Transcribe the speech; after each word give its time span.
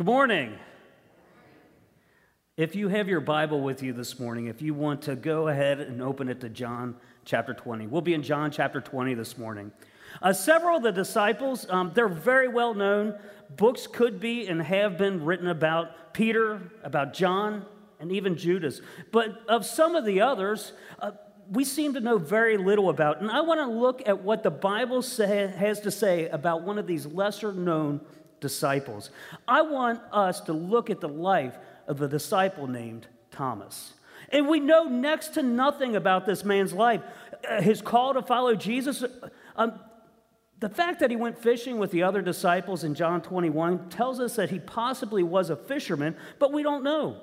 Good 0.00 0.06
morning. 0.06 0.58
If 2.56 2.74
you 2.74 2.88
have 2.88 3.06
your 3.06 3.20
Bible 3.20 3.60
with 3.60 3.82
you 3.82 3.92
this 3.92 4.18
morning, 4.18 4.46
if 4.46 4.62
you 4.62 4.72
want 4.72 5.02
to 5.02 5.14
go 5.14 5.48
ahead 5.48 5.78
and 5.78 6.00
open 6.00 6.30
it 6.30 6.40
to 6.40 6.48
John 6.48 6.96
chapter 7.26 7.52
20, 7.52 7.86
we'll 7.86 8.00
be 8.00 8.14
in 8.14 8.22
John 8.22 8.50
chapter 8.50 8.80
20 8.80 9.12
this 9.12 9.36
morning. 9.36 9.70
Uh, 10.22 10.32
several 10.32 10.78
of 10.78 10.82
the 10.84 10.90
disciples, 10.90 11.66
um, 11.68 11.92
they're 11.94 12.08
very 12.08 12.48
well 12.48 12.72
known. 12.72 13.14
Books 13.58 13.86
could 13.86 14.20
be 14.20 14.46
and 14.48 14.62
have 14.62 14.96
been 14.96 15.22
written 15.22 15.48
about 15.48 16.14
Peter, 16.14 16.62
about 16.82 17.12
John, 17.12 17.66
and 17.98 18.10
even 18.10 18.38
Judas. 18.38 18.80
But 19.12 19.42
of 19.50 19.66
some 19.66 19.96
of 19.96 20.06
the 20.06 20.22
others, 20.22 20.72
uh, 21.00 21.10
we 21.50 21.62
seem 21.62 21.92
to 21.92 22.00
know 22.00 22.16
very 22.16 22.56
little 22.56 22.88
about. 22.88 23.20
And 23.20 23.30
I 23.30 23.42
want 23.42 23.60
to 23.60 23.66
look 23.66 24.08
at 24.08 24.22
what 24.22 24.44
the 24.44 24.50
Bible 24.50 25.02
say, 25.02 25.48
has 25.48 25.80
to 25.80 25.90
say 25.90 26.26
about 26.28 26.62
one 26.62 26.78
of 26.78 26.86
these 26.86 27.04
lesser 27.04 27.52
known 27.52 28.00
disciples. 28.40 29.10
I 29.46 29.62
want 29.62 30.00
us 30.12 30.40
to 30.42 30.52
look 30.52 30.90
at 30.90 31.00
the 31.00 31.08
life 31.08 31.56
of 31.86 32.00
a 32.00 32.08
disciple 32.08 32.66
named 32.66 33.06
Thomas. 33.30 33.94
And 34.30 34.48
we 34.48 34.60
know 34.60 34.84
next 34.84 35.34
to 35.34 35.42
nothing 35.42 35.96
about 35.96 36.26
this 36.26 36.44
man's 36.44 36.72
life. 36.72 37.02
Uh, 37.48 37.60
his 37.60 37.82
call 37.82 38.14
to 38.14 38.22
follow 38.22 38.54
Jesus, 38.54 39.04
um, 39.56 39.80
the 40.60 40.68
fact 40.68 41.00
that 41.00 41.10
he 41.10 41.16
went 41.16 41.38
fishing 41.38 41.78
with 41.78 41.90
the 41.90 42.02
other 42.02 42.22
disciples 42.22 42.84
in 42.84 42.94
John 42.94 43.22
21 43.22 43.88
tells 43.88 44.20
us 44.20 44.36
that 44.36 44.50
he 44.50 44.58
possibly 44.58 45.22
was 45.22 45.50
a 45.50 45.56
fisherman, 45.56 46.16
but 46.38 46.52
we 46.52 46.62
don't 46.62 46.84
know. 46.84 47.16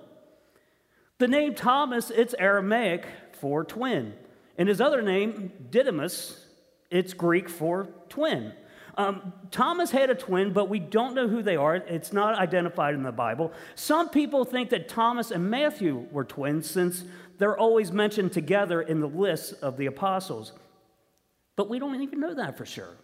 The 1.20 1.28
name 1.28 1.56
Thomas, 1.56 2.10
it's 2.10 2.36
Aramaic 2.38 3.06
for 3.40 3.64
twin. 3.64 4.14
And 4.58 4.68
his 4.68 4.82
other 4.82 5.02
name, 5.02 5.52
Didymus, 5.70 6.46
it's 6.90 7.14
Greek 7.14 7.48
for 7.48 7.88
twin. 8.10 8.54
Um, 8.98 9.32
Thomas 9.52 9.92
had 9.92 10.10
a 10.10 10.16
twin, 10.16 10.54
but 10.54 10.70
we 10.70 10.80
don't 10.80 11.14
know 11.14 11.28
who 11.28 11.44
they 11.44 11.56
are. 11.56 11.76
It's 11.76 12.12
not 12.12 12.38
identified 12.40 12.96
in 12.96 13.04
the 13.04 13.12
Bible. 13.12 13.54
Some 13.76 14.10
people 14.10 14.44
think 14.44 14.72
that 14.72 14.90
Thomas 14.90 15.30
and 15.30 15.50
Matthew 15.52 16.08
were 16.12 16.24
twins 16.24 16.70
since 16.70 17.04
they're 17.38 17.58
always 17.58 17.92
mentioned 17.92 18.34
together 18.34 18.82
in 18.82 19.00
the 19.00 19.08
lists 19.08 19.52
of 19.54 19.78
the 19.78 19.86
apostles. 19.86 20.54
But 21.56 21.70
we 21.70 21.78
don't 21.78 22.02
even 22.02 22.20
know 22.20 22.34
that 22.34 22.58
for 22.58 22.66
sure. 22.66 22.98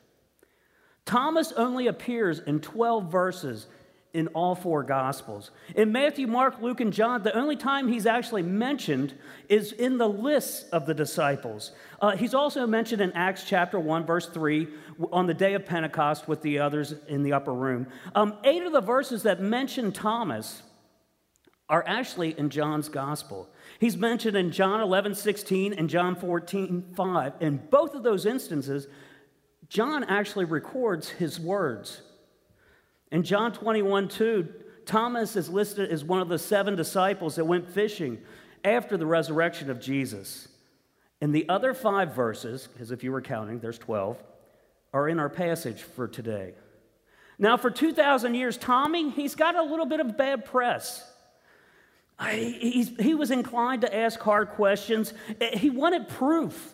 Thomas 1.05 1.51
only 1.51 1.87
appears 1.87 2.39
in 2.39 2.59
12 2.59 3.11
verses 3.11 3.67
in 4.13 4.27
all 4.27 4.53
four 4.53 4.83
Gospels. 4.83 5.49
In 5.75 5.91
Matthew, 5.91 6.27
Mark, 6.27 6.61
Luke, 6.61 6.79
and 6.79 6.93
John, 6.93 7.23
the 7.23 7.35
only 7.35 7.55
time 7.55 7.87
he's 7.87 8.05
actually 8.05 8.43
mentioned 8.43 9.13
is 9.49 9.71
in 9.71 9.97
the 9.97 10.07
lists 10.07 10.69
of 10.69 10.85
the 10.85 10.93
disciples. 10.93 11.71
Uh, 11.99 12.15
he's 12.15 12.35
also 12.35 12.67
mentioned 12.67 13.01
in 13.01 13.11
Acts 13.13 13.43
chapter 13.43 13.79
1, 13.79 14.05
verse 14.05 14.27
3, 14.27 14.67
on 15.11 15.25
the 15.25 15.33
day 15.33 15.55
of 15.55 15.65
Pentecost 15.65 16.27
with 16.27 16.43
the 16.43 16.59
others 16.59 16.93
in 17.07 17.23
the 17.23 17.33
upper 17.33 17.53
room. 17.53 17.87
Um, 18.13 18.37
eight 18.43 18.61
of 18.63 18.71
the 18.71 18.81
verses 18.81 19.23
that 19.23 19.41
mention 19.41 19.91
Thomas 19.91 20.61
are 21.67 21.83
actually 21.87 22.37
in 22.37 22.51
John's 22.51 22.89
Gospel. 22.89 23.49
He's 23.79 23.97
mentioned 23.97 24.37
in 24.37 24.51
John 24.51 24.79
11, 24.79 25.15
16 25.15 25.73
and 25.73 25.89
John 25.89 26.15
14, 26.15 26.93
5. 26.95 27.33
In 27.39 27.57
both 27.71 27.95
of 27.95 28.03
those 28.03 28.27
instances, 28.27 28.87
John 29.69 30.03
actually 30.03 30.45
records 30.45 31.09
his 31.09 31.39
words. 31.39 32.01
In 33.13 33.21
John 33.21 33.53
21 33.53 34.07
2, 34.07 34.49
Thomas 34.87 35.35
is 35.35 35.47
listed 35.47 35.91
as 35.91 36.03
one 36.03 36.19
of 36.19 36.29
the 36.29 36.39
seven 36.39 36.75
disciples 36.75 37.35
that 37.35 37.45
went 37.45 37.69
fishing 37.69 38.17
after 38.63 38.97
the 38.97 39.05
resurrection 39.05 39.69
of 39.69 39.79
Jesus. 39.79 40.47
And 41.21 41.33
the 41.33 41.47
other 41.47 41.75
five 41.75 42.15
verses, 42.15 42.67
because 42.73 42.89
if 42.89 43.03
you 43.03 43.11
were 43.11 43.21
counting, 43.21 43.59
there's 43.59 43.77
12, 43.77 44.21
are 44.93 45.07
in 45.07 45.19
our 45.19 45.29
passage 45.29 45.83
for 45.83 46.07
today. 46.07 46.55
Now, 47.37 47.55
for 47.55 47.69
2,000 47.69 48.33
years, 48.33 48.57
Tommy, 48.57 49.11
he's 49.11 49.35
got 49.35 49.55
a 49.55 49.61
little 49.61 49.85
bit 49.85 49.99
of 49.99 50.17
bad 50.17 50.45
press. 50.45 51.07
He 52.29 53.13
was 53.15 53.29
inclined 53.29 53.81
to 53.81 53.95
ask 53.95 54.19
hard 54.19 54.49
questions. 54.49 55.13
Eh, 55.39 55.57
he 55.57 55.69
wanted 55.69 56.07
proof. 56.07 56.73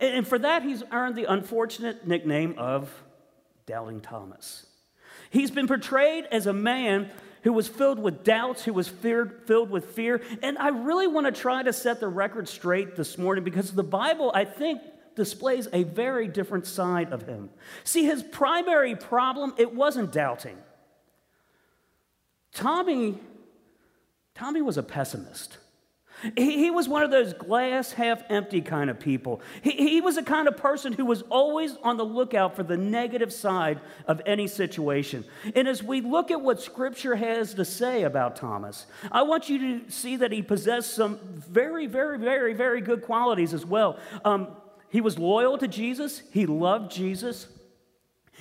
And 0.00 0.26
for 0.26 0.40
that, 0.40 0.64
he's 0.64 0.82
earned 0.90 1.14
the 1.14 1.24
unfortunate 1.26 2.04
nickname 2.04 2.56
of 2.58 2.92
Doubting 3.66 4.00
Thomas. 4.00 4.67
He's 5.30 5.50
been 5.50 5.66
portrayed 5.66 6.26
as 6.30 6.46
a 6.46 6.52
man 6.52 7.10
who 7.42 7.52
was 7.52 7.68
filled 7.68 7.98
with 7.98 8.24
doubts, 8.24 8.64
who 8.64 8.72
was 8.72 8.88
feared, 8.88 9.42
filled 9.46 9.70
with 9.70 9.86
fear. 9.92 10.20
And 10.42 10.58
I 10.58 10.68
really 10.68 11.06
want 11.06 11.26
to 11.26 11.40
try 11.40 11.62
to 11.62 11.72
set 11.72 12.00
the 12.00 12.08
record 12.08 12.48
straight 12.48 12.96
this 12.96 13.16
morning 13.16 13.44
because 13.44 13.72
the 13.72 13.84
Bible, 13.84 14.32
I 14.34 14.44
think, 14.44 14.82
displays 15.14 15.68
a 15.72 15.82
very 15.82 16.28
different 16.28 16.66
side 16.66 17.12
of 17.12 17.26
him. 17.26 17.50
See, 17.84 18.04
his 18.04 18.22
primary 18.22 18.96
problem, 18.96 19.54
it 19.56 19.74
wasn't 19.74 20.12
doubting. 20.12 20.56
Tommy, 22.52 23.18
Tommy 24.34 24.62
was 24.62 24.78
a 24.78 24.82
pessimist. 24.82 25.58
He, 26.36 26.70
was 26.70 26.88
one 26.88 27.02
of 27.02 27.10
those 27.10 27.32
glass 27.32 27.92
half 27.92 28.22
empty 28.28 28.60
kind 28.60 28.90
of 28.90 28.98
people. 28.98 29.40
He, 29.62 29.70
he 29.70 30.00
was 30.00 30.16
the 30.16 30.22
kind 30.22 30.48
of 30.48 30.56
person 30.56 30.92
who 30.92 31.04
was 31.04 31.22
always 31.22 31.76
on 31.82 31.96
the 31.96 32.04
lookout 32.04 32.56
for 32.56 32.64
the 32.64 32.76
negative 32.76 33.32
side 33.32 33.80
of 34.06 34.20
any 34.26 34.48
situation. 34.48 35.24
And 35.54 35.68
as 35.68 35.82
we 35.82 36.00
look 36.00 36.30
at 36.30 36.40
what 36.40 36.60
Scripture 36.60 37.14
has 37.14 37.54
to 37.54 37.64
say 37.64 38.02
about 38.02 38.36
Thomas, 38.36 38.86
I 39.12 39.22
want 39.22 39.48
you 39.48 39.80
to 39.80 39.90
see 39.90 40.16
that 40.16 40.32
he 40.32 40.42
possessed 40.42 40.94
some 40.94 41.18
very, 41.34 41.86
very, 41.86 42.18
very, 42.18 42.52
very 42.52 42.80
good 42.80 43.02
qualities 43.02 43.54
as 43.54 43.64
well. 43.64 43.98
Um, 44.24 44.48
he 44.88 45.00
was 45.00 45.18
loyal 45.18 45.58
to 45.58 45.68
Jesus, 45.68 46.22
he 46.32 46.46
loved 46.46 46.90
Jesus, 46.90 47.46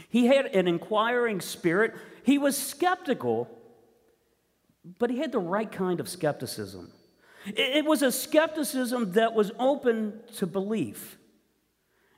he 0.09 0.27
had 0.27 0.47
an 0.47 0.67
inquiring 0.67 1.41
spirit, 1.41 1.93
he 2.23 2.37
was 2.37 2.57
skeptical, 2.57 3.49
but 4.97 5.09
he 5.09 5.17
had 5.19 5.31
the 5.31 5.39
right 5.39 5.71
kind 5.71 5.99
of 5.99 6.07
skepticism. 6.07 6.91
It 7.55 7.85
was 7.85 8.01
a 8.01 8.11
skepticism 8.11 9.13
that 9.13 9.33
was 9.33 9.51
open 9.59 10.19
to 10.37 10.47
belief. 10.47 11.17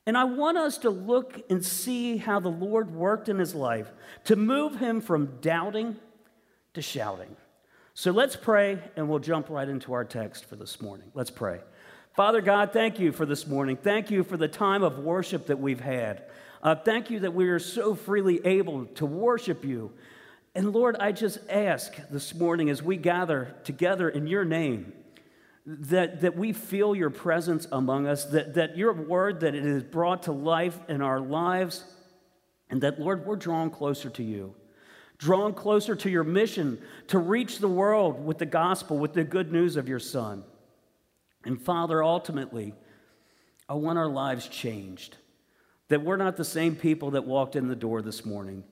And 0.06 0.18
I 0.18 0.24
want 0.24 0.58
us 0.58 0.80
to 0.80 0.90
look 0.90 1.40
and 1.50 1.64
see 1.64 2.18
how 2.18 2.40
the 2.40 2.50
Lord 2.50 2.92
worked 2.92 3.30
in 3.30 3.38
his 3.38 3.54
life 3.54 3.92
to 4.26 4.36
move 4.36 4.78
him 4.78 5.02
from 5.02 5.40
doubting 5.42 5.98
to 6.74 6.82
shouting. 6.82 7.36
So 7.94 8.12
let's 8.12 8.36
pray 8.36 8.80
and 8.96 9.10
we'll 9.10 9.20
jump 9.20 9.50
right 9.50 9.68
into 9.68 9.94
our 9.94 10.06
text 10.06 10.46
for 10.46 10.56
this 10.56 10.82
morning. 10.82 11.12
Let's 11.14 11.30
pray. 11.30 11.60
Father 12.16 12.42
God, 12.42 12.74
thank 12.74 13.00
you 13.00 13.12
for 13.12 13.26
this 13.26 13.46
morning. 13.46 13.78
Thank 13.78 14.10
you 14.10 14.24
for 14.24 14.36
the 14.36 14.48
time 14.48 14.84
of 14.84 15.00
worship 15.00 15.48
that 15.48 15.60
we've 15.60 15.80
had. 15.80 16.24
Uh, 16.64 16.76
thank 16.76 17.10
you 17.10 17.20
that 17.20 17.34
we 17.34 17.50
are 17.50 17.60
so 17.60 17.94
freely 17.94 18.46
able 18.46 18.86
to 18.86 19.06
worship 19.06 19.64
you. 19.64 19.92
And 20.56 20.74
Lord, 20.74 20.98
I 21.00 21.12
just 21.12 21.38
ask 21.50 21.94
this 22.10 22.34
morning 22.34 22.70
as 22.70 22.82
we 22.82 22.98
gather 22.98 23.56
together 23.64 24.10
in 24.10 24.28
your 24.28 24.44
name 24.44 24.94
that, 25.70 26.22
that 26.22 26.36
we 26.36 26.52
feel 26.52 26.96
your 26.96 27.12
presence 27.12 27.68
among 27.72 28.08
us, 28.08 28.26
that, 28.26 28.56
that 28.56 28.76
your 28.76 28.92
word, 28.92 29.42
that 29.42 29.54
it 29.54 29.64
is 29.64 29.84
brought 29.84 30.24
to 30.24 30.32
life 30.32 30.80
in 30.90 31.02
our 31.02 31.20
lives, 31.20 31.84
and 32.72 32.82
that, 32.82 33.00
Lord, 33.00 33.26
we're 33.26 33.36
drawn 33.36 33.70
closer 33.70 34.10
to 34.10 34.24
you, 34.24 34.56
drawn 35.20 35.54
closer 35.54 35.96
to 35.96 36.10
your 36.10 36.24
mission 36.24 36.82
to 37.08 37.20
reach 37.20 37.60
the 37.60 37.68
world 37.68 38.26
with 38.26 38.40
the 38.40 38.48
gospel, 38.48 38.98
with 38.98 39.14
the 39.14 39.24
good 39.24 39.52
news 39.52 39.76
of 39.76 39.88
your 39.88 40.00
Son. 40.00 40.44
And 41.46 41.62
Father, 41.62 42.04
ultimately, 42.04 42.74
I 43.68 43.76
want 43.76 44.00
our 44.00 44.10
lives 44.10 44.48
changed. 44.48 45.18
That 45.90 46.04
we're 46.04 46.18
not 46.18 46.36
the 46.36 46.46
same 46.46 46.76
people 46.76 47.12
that 47.12 47.26
walked 47.26 47.56
in 47.56 47.68
the 47.68 47.76
door 47.76 48.02
this 48.02 48.26
morning. 48.26 48.64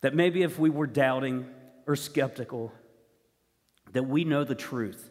That 0.00 0.14
maybe 0.14 0.42
if 0.42 0.60
we 0.60 0.70
were 0.70 0.86
doubting 0.86 1.46
or 1.88 1.96
skeptical, 1.96 2.72
that 3.92 4.04
we 4.04 4.24
know 4.24 4.44
the 4.44 4.54
truth 4.54 5.10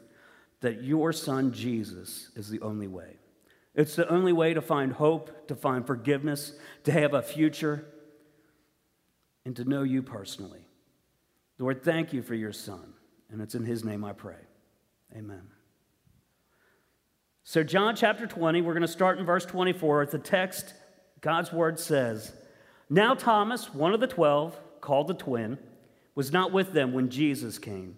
that 0.61 0.83
your 0.83 1.13
son 1.13 1.51
Jesus 1.51 2.31
is 2.35 2.49
the 2.49 2.61
only 2.61 2.87
way. 2.87 3.17
It's 3.75 3.95
the 3.95 4.07
only 4.07 4.33
way 4.33 4.53
to 4.53 4.61
find 4.61 4.93
hope, 4.93 5.47
to 5.49 5.55
find 5.55 5.85
forgiveness, 5.85 6.53
to 6.85 6.91
have 6.91 7.13
a 7.13 7.21
future, 7.21 7.85
and 9.43 9.55
to 9.57 9.65
know 9.65 9.83
you 9.83 10.01
personally. 10.01 10.65
Lord, 11.59 11.83
thank 11.83 12.13
you 12.13 12.21
for 12.21 12.35
your 12.35 12.53
son. 12.53 12.93
And 13.29 13.41
it's 13.41 13.55
in 13.55 13.65
his 13.65 13.83
name 13.83 14.03
I 14.03 14.13
pray. 14.13 14.35
Amen. 15.15 15.43
So, 17.43 17.63
John 17.63 17.95
chapter 17.95 18.25
20, 18.25 18.61
we're 18.61 18.73
going 18.73 18.81
to 18.81 18.87
start 18.87 19.19
in 19.19 19.25
verse 19.25 19.45
24. 19.45 20.07
The 20.07 20.19
text, 20.19 20.73
God's 21.21 21.51
word 21.53 21.79
says, 21.79 22.33
Now 22.89 23.13
Thomas, 23.13 23.73
one 23.73 23.93
of 23.93 23.99
the 23.99 24.07
twelve, 24.07 24.59
called 24.81 25.07
the 25.07 25.13
twin, 25.13 25.57
was 26.15 26.31
not 26.31 26.51
with 26.51 26.73
them 26.73 26.93
when 26.93 27.09
Jesus 27.09 27.59
came. 27.59 27.97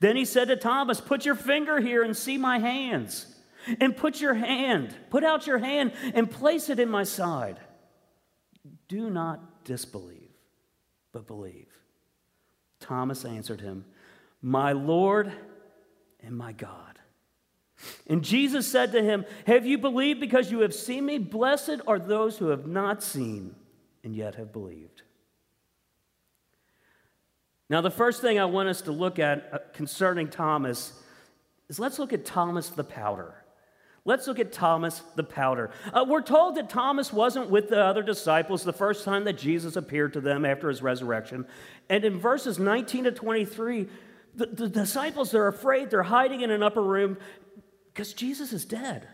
Then 0.00 0.16
he 0.16 0.24
said 0.24 0.48
to 0.48 0.56
Thomas, 0.56 1.00
Put 1.00 1.24
your 1.24 1.34
finger 1.34 1.80
here 1.80 2.02
and 2.02 2.16
see 2.16 2.36
my 2.36 2.58
hands, 2.58 3.26
and 3.80 3.96
put 3.96 4.20
your 4.20 4.34
hand, 4.34 4.94
put 5.10 5.24
out 5.24 5.46
your 5.46 5.58
hand 5.58 5.92
and 6.14 6.30
place 6.30 6.68
it 6.68 6.78
in 6.78 6.88
my 6.88 7.04
side. 7.04 7.58
Do 8.88 9.10
not 9.10 9.64
disbelieve, 9.64 10.30
but 11.12 11.26
believe. 11.26 11.68
Thomas 12.80 13.24
answered 13.24 13.60
him, 13.60 13.84
My 14.42 14.72
Lord 14.72 15.32
and 16.20 16.36
my 16.36 16.52
God. 16.52 16.98
And 18.06 18.22
Jesus 18.22 18.70
said 18.70 18.92
to 18.92 19.02
him, 19.02 19.24
Have 19.46 19.66
you 19.66 19.78
believed 19.78 20.20
because 20.20 20.50
you 20.50 20.60
have 20.60 20.74
seen 20.74 21.06
me? 21.06 21.18
Blessed 21.18 21.80
are 21.86 21.98
those 21.98 22.38
who 22.38 22.48
have 22.48 22.66
not 22.66 23.02
seen 23.02 23.54
and 24.02 24.14
yet 24.14 24.34
have 24.34 24.52
believed. 24.52 25.02
Now, 27.74 27.80
the 27.80 27.90
first 27.90 28.20
thing 28.20 28.38
I 28.38 28.44
want 28.44 28.68
us 28.68 28.82
to 28.82 28.92
look 28.92 29.18
at 29.18 29.48
uh, 29.52 29.58
concerning 29.72 30.28
Thomas 30.28 30.92
is 31.68 31.80
let's 31.80 31.98
look 31.98 32.12
at 32.12 32.24
Thomas 32.24 32.68
the 32.68 32.84
Pouter. 32.84 33.34
Let's 34.04 34.28
look 34.28 34.38
at 34.38 34.52
Thomas 34.52 35.02
the 35.16 35.24
Pouter. 35.24 35.72
Uh, 35.92 36.04
we're 36.06 36.22
told 36.22 36.54
that 36.54 36.70
Thomas 36.70 37.12
wasn't 37.12 37.50
with 37.50 37.70
the 37.70 37.84
other 37.84 38.04
disciples 38.04 38.62
the 38.62 38.72
first 38.72 39.04
time 39.04 39.24
that 39.24 39.38
Jesus 39.38 39.74
appeared 39.74 40.12
to 40.12 40.20
them 40.20 40.44
after 40.44 40.68
his 40.68 40.82
resurrection. 40.82 41.46
And 41.90 42.04
in 42.04 42.20
verses 42.20 42.60
19 42.60 43.02
to 43.02 43.10
23, 43.10 43.88
the, 44.36 44.46
the 44.46 44.68
disciples 44.68 45.34
are 45.34 45.48
afraid. 45.48 45.90
They're 45.90 46.04
hiding 46.04 46.42
in 46.42 46.52
an 46.52 46.62
upper 46.62 46.80
room 46.80 47.16
because 47.92 48.14
Jesus 48.14 48.52
is 48.52 48.64
dead. 48.64 49.08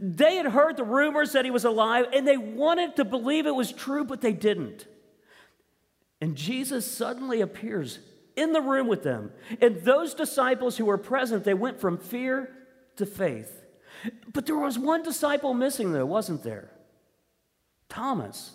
They 0.00 0.36
had 0.36 0.46
heard 0.46 0.78
the 0.78 0.84
rumors 0.84 1.32
that 1.32 1.44
he 1.44 1.50
was 1.50 1.66
alive 1.66 2.06
and 2.14 2.26
they 2.26 2.38
wanted 2.38 2.96
to 2.96 3.04
believe 3.04 3.44
it 3.44 3.54
was 3.54 3.70
true, 3.72 4.04
but 4.04 4.22
they 4.22 4.32
didn't. 4.32 4.86
And 6.20 6.36
Jesus 6.36 6.90
suddenly 6.90 7.40
appears 7.40 8.00
in 8.36 8.52
the 8.52 8.60
room 8.60 8.86
with 8.86 9.02
them. 9.02 9.32
And 9.60 9.82
those 9.82 10.14
disciples 10.14 10.76
who 10.76 10.84
were 10.84 10.98
present, 10.98 11.44
they 11.44 11.54
went 11.54 11.80
from 11.80 11.98
fear 11.98 12.50
to 12.96 13.06
faith. 13.06 13.62
But 14.32 14.46
there 14.46 14.56
was 14.56 14.78
one 14.78 15.02
disciple 15.02 15.54
missing, 15.54 15.92
though, 15.92 16.06
wasn't 16.06 16.42
there? 16.42 16.70
Thomas. 17.88 18.52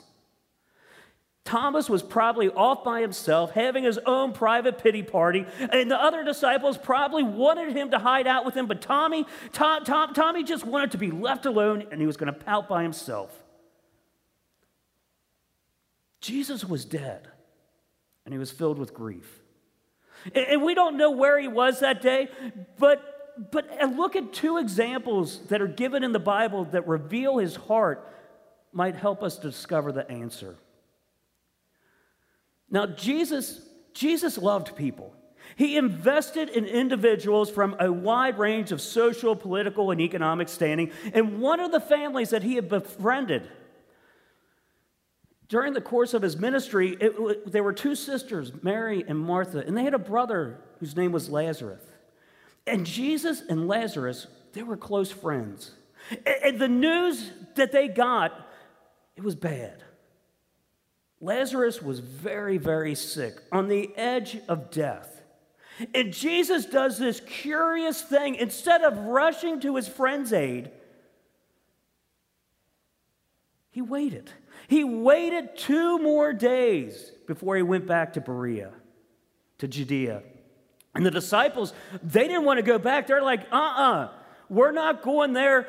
Thomas 1.45 1.89
was 1.89 2.01
probably 2.01 2.49
off 2.49 2.85
by 2.85 3.01
himself, 3.01 3.51
having 3.51 3.83
his 3.83 3.97
own 4.05 4.31
private 4.31 4.77
pity 4.77 5.03
party, 5.03 5.45
and 5.59 5.91
the 5.91 6.01
other 6.01 6.23
disciples 6.23 6.77
probably 6.77 7.23
wanted 7.23 7.75
him 7.75 7.91
to 7.91 7.99
hide 7.99 8.27
out 8.27 8.45
with 8.45 8.55
him, 8.55 8.65
but 8.65 8.81
Tommy, 8.81 9.25
Tom, 9.51 9.83
Tom, 9.83 10.13
Tommy 10.13 10.43
just 10.43 10.65
wanted 10.65 10.91
to 10.91 10.97
be 10.97 11.11
left 11.11 11.45
alone, 11.45 11.85
and 11.91 11.99
he 11.99 12.07
was 12.07 12.15
going 12.15 12.33
to 12.33 12.39
pout 12.39 12.69
by 12.69 12.81
himself. 12.83 13.43
Jesus 16.21 16.63
was 16.63 16.85
dead 16.85 17.27
and 18.25 18.33
he 18.33 18.39
was 18.39 18.51
filled 18.51 18.77
with 18.79 18.93
grief. 18.93 19.41
And 20.33 20.63
we 20.63 20.73
don't 20.73 20.97
know 20.97 21.11
where 21.11 21.39
he 21.39 21.47
was 21.47 21.81
that 21.81 22.01
day, 22.01 22.29
but, 22.77 23.51
but 23.51 23.69
look 23.95 24.15
at 24.15 24.31
two 24.31 24.57
examples 24.57 25.39
that 25.47 25.61
are 25.61 25.67
given 25.67 26.03
in 26.03 26.13
the 26.13 26.19
Bible 26.19 26.65
that 26.65 26.87
reveal 26.87 27.39
his 27.39 27.55
heart 27.55 28.09
might 28.71 28.95
help 28.95 29.21
us 29.21 29.37
discover 29.37 29.91
the 29.91 30.09
answer. 30.09 30.55
Now, 32.69 32.85
Jesus, 32.87 33.61
Jesus 33.93 34.37
loved 34.37 34.75
people. 34.75 35.13
He 35.55 35.77
invested 35.77 36.49
in 36.49 36.65
individuals 36.65 37.51
from 37.51 37.75
a 37.79 37.91
wide 37.91 38.39
range 38.39 38.71
of 38.71 38.81
social, 38.81 39.35
political, 39.35 39.91
and 39.91 39.99
economic 40.01 40.49
standing. 40.49 40.91
And 41.13 41.39
one 41.39 41.59
of 41.59 41.71
the 41.71 41.79
families 41.81 42.31
that 42.31 42.43
he 42.43 42.55
had 42.55 42.69
befriended 42.69 43.47
during 45.53 45.73
the 45.73 45.81
course 45.81 46.15
of 46.15 46.23
his 46.23 46.35
ministry, 46.35 46.97
it, 46.99 47.51
there 47.51 47.61
were 47.61 47.73
two 47.73 47.93
sisters, 47.93 48.51
Mary 48.63 49.05
and 49.07 49.19
Martha, 49.19 49.59
and 49.59 49.77
they 49.77 49.83
had 49.83 49.93
a 49.93 49.99
brother 49.99 50.59
whose 50.79 50.95
name 50.95 51.11
was 51.11 51.29
Lazarus. 51.29 51.83
And 52.65 52.87
Jesus 52.87 53.43
and 53.47 53.67
Lazarus, 53.67 54.25
they 54.53 54.63
were 54.63 54.75
close 54.75 55.11
friends. 55.11 55.69
And 56.43 56.57
the 56.57 56.67
news 56.67 57.29
that 57.53 57.71
they 57.71 57.87
got, 57.87 58.49
it 59.15 59.23
was 59.23 59.35
bad. 59.35 59.83
Lazarus 61.21 61.83
was 61.83 61.99
very, 61.99 62.57
very 62.57 62.95
sick, 62.95 63.35
on 63.51 63.67
the 63.67 63.95
edge 63.95 64.39
of 64.49 64.71
death. 64.71 65.21
And 65.93 66.11
Jesus 66.11 66.65
does 66.65 66.97
this 66.97 67.19
curious 67.19 68.01
thing. 68.01 68.33
Instead 68.33 68.81
of 68.81 68.97
rushing 68.97 69.59
to 69.59 69.75
his 69.75 69.87
friend's 69.87 70.33
aid, 70.33 70.71
he 73.69 73.83
waited. 73.83 74.31
He 74.67 74.83
waited 74.83 75.57
two 75.57 75.99
more 75.99 76.33
days 76.33 77.11
before 77.27 77.55
he 77.55 77.61
went 77.61 77.85
back 77.85 78.13
to 78.13 78.21
Berea, 78.21 78.71
to 79.59 79.67
Judea. 79.67 80.23
And 80.95 81.05
the 81.05 81.11
disciples, 81.11 81.73
they 82.03 82.27
didn't 82.27 82.45
want 82.45 82.59
to 82.59 82.63
go 82.63 82.77
back. 82.77 83.07
They're 83.07 83.21
like, 83.21 83.41
uh 83.51 83.55
uh-uh, 83.55 83.91
uh, 83.91 84.09
we 84.49 84.61
are 84.61 84.71
not 84.71 85.01
going 85.01 85.33
there. 85.33 85.67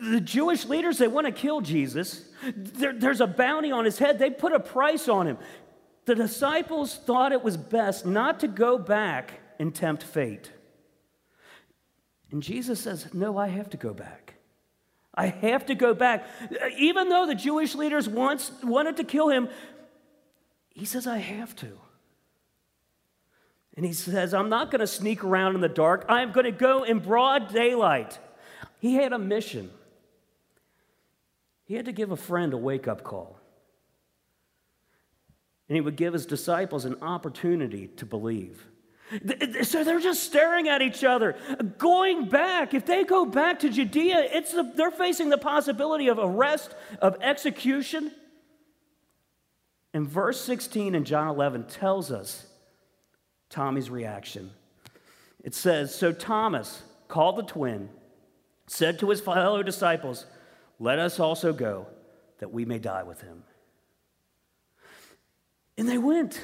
The 0.00 0.20
Jewish 0.20 0.64
leaders, 0.64 0.98
they 0.98 1.08
want 1.08 1.26
to 1.26 1.32
kill 1.32 1.60
Jesus. 1.60 2.28
There, 2.56 2.92
there's 2.92 3.20
a 3.20 3.26
bounty 3.26 3.70
on 3.70 3.84
his 3.84 3.98
head. 3.98 4.18
They 4.18 4.30
put 4.30 4.52
a 4.52 4.60
price 4.60 5.08
on 5.08 5.26
him. 5.26 5.38
The 6.06 6.14
disciples 6.14 6.96
thought 6.96 7.32
it 7.32 7.42
was 7.42 7.56
best 7.56 8.04
not 8.04 8.40
to 8.40 8.48
go 8.48 8.76
back 8.76 9.40
and 9.58 9.74
tempt 9.74 10.02
fate. 10.02 10.50
And 12.30 12.42
Jesus 12.42 12.80
says, 12.80 13.14
No, 13.14 13.38
I 13.38 13.46
have 13.46 13.70
to 13.70 13.76
go 13.76 13.94
back. 13.94 14.23
I 15.14 15.26
have 15.26 15.66
to 15.66 15.74
go 15.74 15.94
back. 15.94 16.26
Even 16.76 17.08
though 17.08 17.26
the 17.26 17.34
Jewish 17.34 17.74
leaders 17.74 18.08
once 18.08 18.50
wanted 18.62 18.96
to 18.96 19.04
kill 19.04 19.28
him, 19.28 19.48
he 20.70 20.84
says, 20.84 21.06
I 21.06 21.18
have 21.18 21.54
to. 21.56 21.78
And 23.76 23.84
he 23.86 23.92
says, 23.92 24.34
I'm 24.34 24.48
not 24.48 24.70
going 24.70 24.80
to 24.80 24.86
sneak 24.86 25.24
around 25.24 25.54
in 25.54 25.60
the 25.60 25.68
dark. 25.68 26.04
I'm 26.08 26.32
going 26.32 26.44
to 26.44 26.52
go 26.52 26.84
in 26.84 26.98
broad 26.98 27.52
daylight. 27.52 28.18
He 28.80 28.94
had 28.94 29.12
a 29.12 29.18
mission. 29.18 29.70
He 31.64 31.74
had 31.74 31.86
to 31.86 31.92
give 31.92 32.10
a 32.10 32.16
friend 32.16 32.52
a 32.52 32.56
wake 32.56 32.86
up 32.86 33.02
call. 33.02 33.38
And 35.68 35.76
he 35.76 35.80
would 35.80 35.96
give 35.96 36.12
his 36.12 36.26
disciples 36.26 36.84
an 36.84 36.96
opportunity 37.02 37.88
to 37.96 38.04
believe. 38.04 38.66
So 39.62 39.84
they're 39.84 40.00
just 40.00 40.22
staring 40.22 40.68
at 40.68 40.82
each 40.82 41.04
other. 41.04 41.36
Going 41.78 42.28
back, 42.28 42.72
if 42.72 42.86
they 42.86 43.04
go 43.04 43.26
back 43.26 43.60
to 43.60 43.68
Judea, 43.70 44.28
it's 44.32 44.52
the, 44.52 44.72
they're 44.74 44.90
facing 44.90 45.28
the 45.28 45.38
possibility 45.38 46.08
of 46.08 46.18
arrest, 46.18 46.74
of 47.00 47.16
execution. 47.20 48.10
And 49.92 50.08
verse 50.08 50.40
16 50.40 50.94
in 50.94 51.04
John 51.04 51.28
11 51.28 51.64
tells 51.64 52.10
us 52.10 52.46
Tommy's 53.50 53.90
reaction. 53.90 54.50
It 55.44 55.54
says 55.54 55.94
So 55.94 56.10
Thomas, 56.10 56.82
called 57.06 57.36
the 57.36 57.42
twin, 57.42 57.90
said 58.66 58.98
to 58.98 59.10
his 59.10 59.20
fellow 59.20 59.62
disciples, 59.62 60.26
Let 60.80 60.98
us 60.98 61.20
also 61.20 61.52
go, 61.52 61.86
that 62.38 62.52
we 62.52 62.64
may 62.64 62.78
die 62.78 63.02
with 63.02 63.20
him. 63.20 63.44
And 65.76 65.88
they 65.88 65.98
went. 65.98 66.40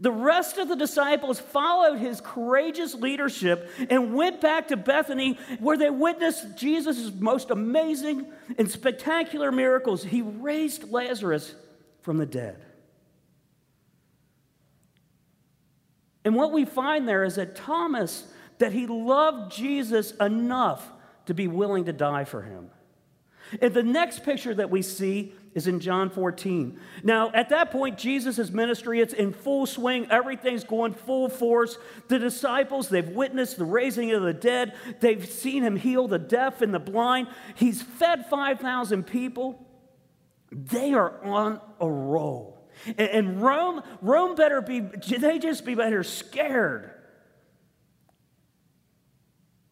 The 0.00 0.10
rest 0.10 0.56
of 0.56 0.68
the 0.68 0.76
disciples 0.76 1.38
followed 1.38 1.98
his 1.98 2.22
courageous 2.22 2.94
leadership 2.94 3.70
and 3.90 4.14
went 4.14 4.40
back 4.40 4.68
to 4.68 4.76
Bethany, 4.78 5.38
where 5.58 5.76
they 5.76 5.90
witnessed 5.90 6.56
Jesus' 6.56 7.12
most 7.18 7.50
amazing 7.50 8.26
and 8.56 8.70
spectacular 8.70 9.52
miracles. 9.52 10.02
He 10.02 10.22
raised 10.22 10.90
Lazarus 10.90 11.54
from 12.00 12.16
the 12.16 12.24
dead. 12.24 12.64
And 16.24 16.34
what 16.34 16.52
we 16.52 16.64
find 16.64 17.06
there 17.06 17.24
is 17.24 17.34
that 17.34 17.54
Thomas, 17.54 18.26
that 18.58 18.72
he 18.72 18.86
loved 18.86 19.52
Jesus 19.52 20.12
enough 20.12 20.86
to 21.26 21.34
be 21.34 21.46
willing 21.46 21.84
to 21.84 21.92
die 21.92 22.24
for 22.24 22.40
him. 22.40 22.70
And 23.60 23.74
the 23.74 23.82
next 23.82 24.24
picture 24.24 24.54
that 24.54 24.70
we 24.70 24.80
see 24.80 25.34
is 25.54 25.66
in 25.66 25.80
John 25.80 26.10
14. 26.10 26.78
Now, 27.02 27.30
at 27.34 27.48
that 27.48 27.70
point, 27.70 27.98
Jesus' 27.98 28.50
ministry, 28.50 29.00
it's 29.00 29.12
in 29.12 29.32
full 29.32 29.66
swing. 29.66 30.06
Everything's 30.10 30.64
going 30.64 30.94
full 30.94 31.28
force. 31.28 31.76
The 32.08 32.18
disciples, 32.18 32.88
they've 32.88 33.08
witnessed 33.08 33.58
the 33.58 33.64
raising 33.64 34.12
of 34.12 34.22
the 34.22 34.32
dead. 34.32 34.74
They've 35.00 35.26
seen 35.26 35.64
him 35.64 35.76
heal 35.76 36.06
the 36.06 36.18
deaf 36.18 36.62
and 36.62 36.72
the 36.72 36.78
blind. 36.78 37.28
He's 37.56 37.82
fed 37.82 38.26
5,000 38.26 39.04
people. 39.04 39.66
They 40.52 40.94
are 40.94 41.22
on 41.24 41.60
a 41.80 41.90
roll. 41.90 42.68
And 42.96 43.42
Rome, 43.42 43.82
Rome 44.00 44.36
better 44.36 44.60
be, 44.62 44.80
they 44.80 45.38
just 45.38 45.64
be 45.64 45.74
better 45.74 46.04
scared. 46.04 46.92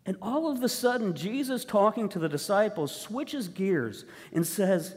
And 0.04 0.16
all 0.22 0.50
of 0.50 0.62
a 0.62 0.68
sudden, 0.68 1.14
Jesus 1.14 1.64
talking 1.64 2.08
to 2.08 2.18
the 2.18 2.28
disciples 2.28 2.98
switches 2.98 3.46
gears 3.48 4.04
and 4.32 4.46
says, 4.46 4.94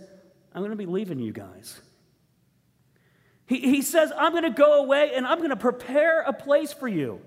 I'm 0.53 0.61
going 0.61 0.71
to 0.71 0.77
be 0.77 0.85
leaving 0.85 1.19
you 1.19 1.31
guys. 1.31 1.79
He, 3.45 3.59
he 3.59 3.81
says, 3.81 4.11
I'm 4.17 4.31
going 4.31 4.43
to 4.43 4.49
go 4.49 4.83
away 4.83 5.11
and 5.13 5.25
I'm 5.25 5.39
going 5.39 5.49
to 5.49 5.55
prepare 5.55 6.21
a 6.21 6.33
place 6.33 6.73
for 6.73 6.87
you. 6.87 7.21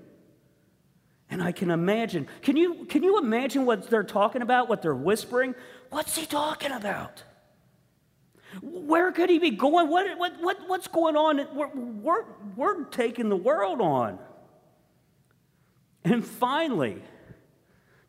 And 1.31 1.43
I 1.43 1.53
can 1.53 1.71
imagine, 1.71 2.29
can 2.43 2.57
you, 2.57 2.85
can 2.85 3.03
you 3.03 3.19
imagine 3.19 3.67
what 3.67 3.91
they're 3.91 4.05
talking 4.05 4.43
about, 4.43 4.69
what 4.69 4.83
they're 4.83 4.95
whispering? 4.95 5.55
What's 5.91 6.17
he 6.17 6.27
talking 6.27 6.71
about? 6.71 7.23
Where 8.63 9.11
could 9.11 9.31
he 9.31 9.39
be 9.39 9.51
going? 9.51 9.89
What, 9.89 10.19
what, 10.19 10.35
what, 10.41 10.69
what's 10.69 10.87
going 10.89 11.17
on? 11.17 11.47
We're, 11.55 11.75
we're, 11.75 12.25
we're 12.57 12.85
taking 12.85 13.29
the 13.29 13.37
world 13.37 13.81
on. 13.81 14.19
And 16.05 16.25
finally, 16.25 17.03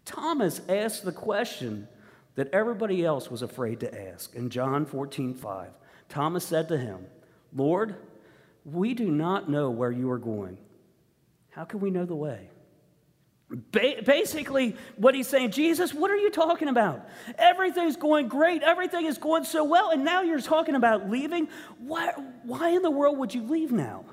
Thomas 0.04 0.62
asked 0.70 1.04
the 1.04 1.12
question 1.12 1.88
that 2.36 2.50
everybody 2.54 3.04
else 3.04 3.32
was 3.32 3.42
afraid 3.42 3.80
to 3.80 4.10
ask. 4.10 4.36
In 4.36 4.50
John 4.50 4.86
14, 4.86 5.34
5, 5.34 5.70
Thomas 6.10 6.46
said 6.46 6.68
to 6.70 6.78
him, 6.78 7.06
Lord, 7.54 7.96
we 8.66 8.94
do 8.94 9.10
not 9.10 9.50
know 9.50 9.70
where 9.70 9.92
you 9.92 10.12
are 10.12 10.18
going. 10.18 10.58
How 11.50 11.64
can 11.64 11.80
we 11.80 11.92
know 11.92 12.06
the 12.06 12.16
way? 12.16 12.50
Ba- 13.50 14.02
basically, 14.06 14.76
what 14.98 15.16
he's 15.16 15.28
saying, 15.28 15.52
Jesus, 15.52 15.94
what 15.94 16.12
are 16.12 16.18
you 16.18 16.32
talking 16.32 16.68
about? 16.68 17.08
Everything's 17.38 17.96
going 17.96 18.28
great. 18.28 18.64
Everything 18.64 19.06
is 19.06 19.18
going 19.18 19.44
so 19.44 19.64
well. 19.64 19.92
And 19.92 20.04
now 20.04 20.24
you're 20.24 20.42
talking 20.42 20.76
about 20.76 21.10
leaving? 21.10 21.48
Why, 21.78 22.12
why 22.44 22.70
in 22.70 22.82
the 22.82 22.92
world 22.92 23.18
would 23.20 23.34
you 23.34 23.44
leave 23.44 23.72
now? 23.72 24.04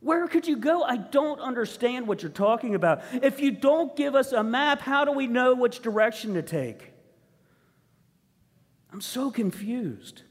Where 0.00 0.28
could 0.28 0.46
you 0.46 0.56
go? 0.56 0.82
I 0.82 0.98
don't 0.98 1.40
understand 1.40 2.06
what 2.06 2.22
you're 2.22 2.30
talking 2.30 2.74
about. 2.74 3.02
If 3.12 3.40
you 3.40 3.50
don't 3.50 3.96
give 3.96 4.14
us 4.14 4.32
a 4.32 4.44
map, 4.44 4.80
how 4.80 5.04
do 5.04 5.12
we 5.12 5.26
know 5.26 5.54
which 5.54 5.80
direction 5.80 6.34
to 6.34 6.42
take? 6.42 6.92
I'm 8.96 9.02
so 9.02 9.30
confused. 9.30 10.22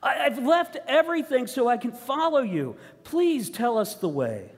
I, 0.00 0.28
have 0.28 0.38
left 0.38 0.76
everything 0.86 1.48
so 1.48 1.66
I 1.66 1.76
can 1.76 1.90
follow 1.90 2.42
you. 2.42 2.76
Please 3.02 3.50
tell 3.50 3.76
us 3.76 3.96
the 3.96 4.08
way. 4.08 4.52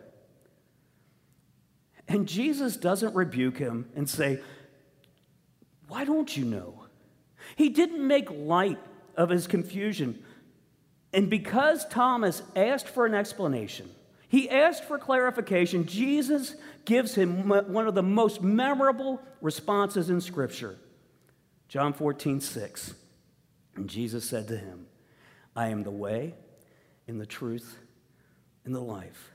And 2.07 2.29
Jesus 2.29 2.77
doesn't 2.77 3.15
rebuke 3.15 3.57
him 3.57 3.89
and 3.97 4.11
say, 4.11 4.41
Why 5.89 6.05
don't 6.05 6.37
you 6.37 6.45
know? 6.45 6.85
He 7.57 7.71
didn't 7.71 8.07
make 8.07 8.31
light 8.31 8.79
of 9.17 9.31
his 9.31 9.47
confusion. 9.47 10.23
And 11.15 11.31
because 11.31 11.87
Thomas 11.87 12.43
asked 12.55 12.89
for 12.89 13.07
an 13.07 13.15
explanation, 13.15 13.89
he 14.29 14.51
asked 14.51 14.85
for 14.85 14.99
clarification, 14.99 15.87
Jesus 15.87 16.57
gives 16.85 17.15
him 17.15 17.49
one 17.49 17.89
of 17.89 17.95
the 17.95 18.03
most 18.03 18.43
memorable 18.43 19.19
responses 19.41 20.11
in 20.11 20.21
Scripture. 20.21 20.77
John 21.69 21.95
14, 21.95 22.43
6. 22.43 22.95
And 23.77 23.89
Jesus 23.89 24.29
said 24.29 24.49
to 24.49 24.57
him, 24.57 24.87
I 25.55 25.69
am 25.69 25.83
the 25.83 25.91
way 25.91 26.35
and 27.07 27.21
the 27.21 27.27
truth 27.27 27.79
and 28.65 28.75
the 28.75 28.81
life. 28.81 29.31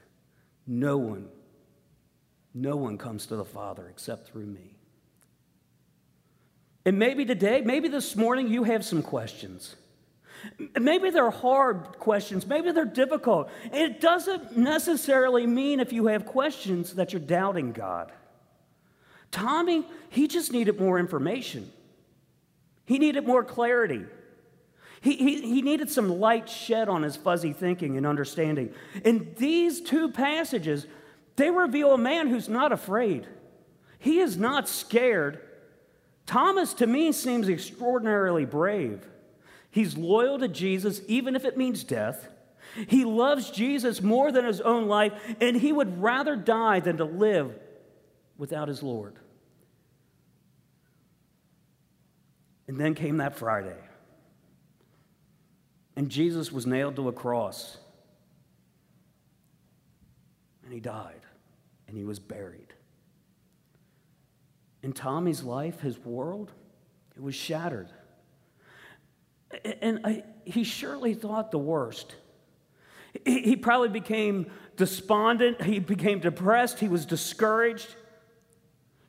No 0.67 0.97
one, 0.97 1.29
no 2.53 2.75
one 2.75 2.97
comes 2.97 3.27
to 3.27 3.35
the 3.35 3.45
Father 3.45 3.87
except 3.87 4.27
through 4.27 4.47
me. 4.47 4.75
And 6.85 6.97
maybe 6.97 7.25
today, 7.25 7.61
maybe 7.61 7.87
this 7.87 8.15
morning, 8.15 8.47
you 8.47 8.63
have 8.63 8.83
some 8.83 9.03
questions. 9.03 9.75
Maybe 10.79 11.11
they're 11.11 11.29
hard 11.29 11.99
questions, 11.99 12.47
maybe 12.47 12.71
they're 12.71 12.83
difficult. 12.85 13.51
It 13.71 14.01
doesn't 14.01 14.57
necessarily 14.57 15.45
mean 15.45 15.79
if 15.79 15.93
you 15.93 16.07
have 16.07 16.25
questions 16.25 16.95
that 16.95 17.13
you're 17.13 17.19
doubting 17.19 17.73
God. 17.73 18.11
Tommy, 19.29 19.85
he 20.09 20.27
just 20.27 20.51
needed 20.51 20.79
more 20.79 20.97
information, 20.99 21.71
he 22.85 22.97
needed 22.97 23.27
more 23.27 23.43
clarity. 23.43 24.05
He, 25.01 25.15
he, 25.15 25.41
he 25.41 25.61
needed 25.63 25.89
some 25.89 26.19
light 26.19 26.47
shed 26.47 26.87
on 26.87 27.01
his 27.01 27.15
fuzzy 27.15 27.53
thinking 27.53 27.97
and 27.97 28.05
understanding. 28.05 28.73
In 29.03 29.33
these 29.37 29.81
two 29.81 30.11
passages, 30.11 30.85
they 31.35 31.49
reveal 31.49 31.93
a 31.93 31.97
man 31.97 32.27
who's 32.27 32.47
not 32.47 32.71
afraid. 32.71 33.27
He 33.97 34.19
is 34.19 34.37
not 34.37 34.69
scared. 34.69 35.39
Thomas, 36.27 36.75
to 36.75 36.87
me, 36.87 37.11
seems 37.11 37.49
extraordinarily 37.49 38.45
brave. 38.45 39.03
He's 39.71 39.97
loyal 39.97 40.37
to 40.37 40.47
Jesus, 40.47 41.01
even 41.07 41.35
if 41.35 41.45
it 41.45 41.57
means 41.57 41.83
death. 41.83 42.29
He 42.87 43.03
loves 43.03 43.49
Jesus 43.49 44.01
more 44.03 44.31
than 44.31 44.45
his 44.45 44.61
own 44.61 44.87
life, 44.87 45.13
and 45.41 45.57
he 45.57 45.73
would 45.73 46.01
rather 46.01 46.35
die 46.35 46.79
than 46.79 46.97
to 46.97 47.05
live 47.05 47.57
without 48.37 48.67
his 48.67 48.83
Lord. 48.83 49.15
And 52.67 52.79
then 52.79 52.93
came 52.93 53.17
that 53.17 53.37
Friday. 53.37 53.77
And 55.95 56.09
Jesus 56.09 56.51
was 56.51 56.65
nailed 56.65 56.95
to 56.95 57.09
a 57.09 57.11
cross. 57.11 57.77
And 60.63 60.73
he 60.73 60.79
died. 60.79 61.21
And 61.87 61.97
he 61.97 62.03
was 62.03 62.19
buried. 62.19 62.73
In 64.83 64.93
Tommy's 64.93 65.43
life, 65.43 65.81
his 65.81 65.99
world, 65.99 66.51
it 67.15 67.21
was 67.21 67.35
shattered. 67.35 67.89
And 69.81 69.99
I, 70.03 70.23
he 70.45 70.63
surely 70.63 71.13
thought 71.13 71.51
the 71.51 71.59
worst. 71.59 72.15
He, 73.25 73.41
he 73.41 73.55
probably 73.57 73.89
became 73.89 74.49
despondent. 74.77 75.61
He 75.61 75.79
became 75.79 76.19
depressed. 76.19 76.79
He 76.79 76.87
was 76.87 77.05
discouraged. 77.05 77.95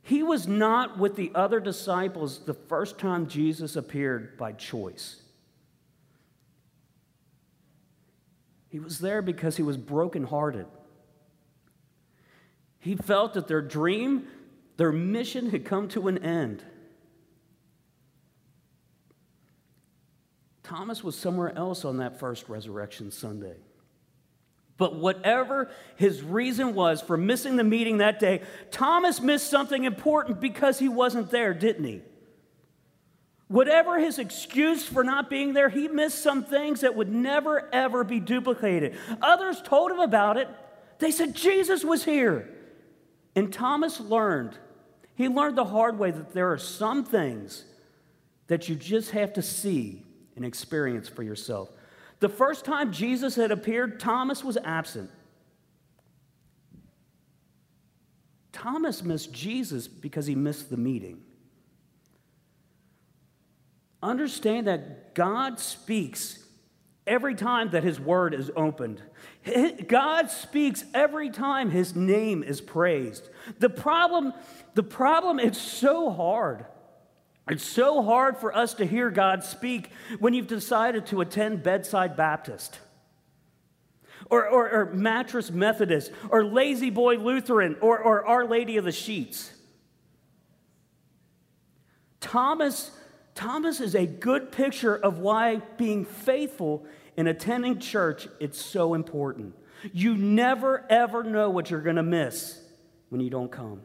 He 0.02 0.22
was 0.22 0.48
not 0.48 0.98
with 0.98 1.14
the 1.14 1.30
other 1.34 1.60
disciples 1.60 2.44
the 2.44 2.54
first 2.54 2.98
time 2.98 3.28
Jesus 3.28 3.76
appeared 3.76 4.36
by 4.36 4.52
choice. 4.52 5.21
He 8.72 8.78
was 8.78 9.00
there 9.00 9.20
because 9.20 9.58
he 9.58 9.62
was 9.62 9.76
brokenhearted. 9.76 10.64
He 12.78 12.96
felt 12.96 13.34
that 13.34 13.46
their 13.46 13.60
dream, 13.60 14.26
their 14.78 14.90
mission 14.90 15.50
had 15.50 15.66
come 15.66 15.88
to 15.88 16.08
an 16.08 16.16
end. 16.24 16.64
Thomas 20.62 21.04
was 21.04 21.14
somewhere 21.16 21.54
else 21.54 21.84
on 21.84 21.98
that 21.98 22.18
first 22.18 22.48
resurrection 22.48 23.10
Sunday. 23.10 23.56
But 24.78 24.96
whatever 24.96 25.70
his 25.96 26.22
reason 26.22 26.74
was 26.74 27.02
for 27.02 27.18
missing 27.18 27.56
the 27.56 27.64
meeting 27.64 27.98
that 27.98 28.20
day, 28.20 28.40
Thomas 28.70 29.20
missed 29.20 29.50
something 29.50 29.84
important 29.84 30.40
because 30.40 30.78
he 30.78 30.88
wasn't 30.88 31.30
there, 31.30 31.52
didn't 31.52 31.84
he? 31.84 32.00
Whatever 33.52 33.98
his 33.98 34.18
excuse 34.18 34.82
for 34.82 35.04
not 35.04 35.28
being 35.28 35.52
there, 35.52 35.68
he 35.68 35.86
missed 35.86 36.22
some 36.22 36.42
things 36.42 36.80
that 36.80 36.94
would 36.94 37.12
never, 37.12 37.68
ever 37.70 38.02
be 38.02 38.18
duplicated. 38.18 38.96
Others 39.20 39.60
told 39.60 39.90
him 39.90 39.98
about 39.98 40.38
it. 40.38 40.48
They 41.00 41.10
said, 41.10 41.34
Jesus 41.34 41.84
was 41.84 42.02
here. 42.02 42.48
And 43.36 43.52
Thomas 43.52 44.00
learned, 44.00 44.56
he 45.16 45.28
learned 45.28 45.58
the 45.58 45.66
hard 45.66 45.98
way 45.98 46.10
that 46.10 46.32
there 46.32 46.50
are 46.50 46.56
some 46.56 47.04
things 47.04 47.66
that 48.46 48.70
you 48.70 48.74
just 48.74 49.10
have 49.10 49.34
to 49.34 49.42
see 49.42 50.02
and 50.34 50.46
experience 50.46 51.10
for 51.10 51.22
yourself. 51.22 51.68
The 52.20 52.30
first 52.30 52.64
time 52.64 52.90
Jesus 52.90 53.36
had 53.36 53.50
appeared, 53.50 54.00
Thomas 54.00 54.42
was 54.42 54.56
absent. 54.64 55.10
Thomas 58.50 59.02
missed 59.02 59.30
Jesus 59.30 59.88
because 59.88 60.24
he 60.24 60.34
missed 60.34 60.70
the 60.70 60.78
meeting. 60.78 61.22
Understand 64.02 64.66
that 64.66 65.14
God 65.14 65.60
speaks 65.60 66.42
every 67.06 67.34
time 67.34 67.70
that 67.70 67.84
his 67.84 68.00
word 68.00 68.34
is 68.34 68.50
opened. 68.56 69.02
God 69.86 70.30
speaks 70.30 70.84
every 70.94 71.30
time 71.30 71.70
his 71.70 71.94
name 71.94 72.42
is 72.42 72.60
praised. 72.60 73.28
The 73.58 73.70
problem, 73.70 74.32
the 74.74 74.82
problem, 74.82 75.38
it's 75.38 75.60
so 75.60 76.10
hard. 76.10 76.66
It's 77.48 77.64
so 77.64 78.02
hard 78.02 78.38
for 78.38 78.56
us 78.56 78.74
to 78.74 78.86
hear 78.86 79.10
God 79.10 79.42
speak 79.42 79.90
when 80.20 80.32
you've 80.32 80.46
decided 80.46 81.06
to 81.06 81.20
attend 81.20 81.62
Bedside 81.62 82.16
Baptist. 82.16 82.78
Or, 84.30 84.48
or, 84.48 84.70
or 84.70 84.84
Mattress 84.94 85.50
Methodist, 85.50 86.12
or 86.30 86.44
Lazy 86.44 86.90
Boy 86.90 87.16
Lutheran, 87.16 87.76
or, 87.80 87.98
or 87.98 88.24
Our 88.24 88.46
Lady 88.46 88.76
of 88.76 88.84
the 88.84 88.92
Sheets. 88.92 89.52
Thomas 92.20 92.92
Thomas 93.34 93.80
is 93.80 93.94
a 93.94 94.06
good 94.06 94.52
picture 94.52 94.94
of 94.94 95.18
why 95.18 95.56
being 95.76 96.04
faithful 96.04 96.84
in 97.16 97.26
attending 97.26 97.78
church 97.78 98.28
it's 98.40 98.60
so 98.60 98.94
important. 98.94 99.54
You 99.92 100.16
never 100.16 100.86
ever 100.88 101.24
know 101.24 101.50
what 101.50 101.70
you're 101.70 101.80
going 101.80 101.96
to 101.96 102.02
miss 102.02 102.60
when 103.08 103.20
you 103.20 103.30
don't 103.30 103.50
come. 103.50 103.82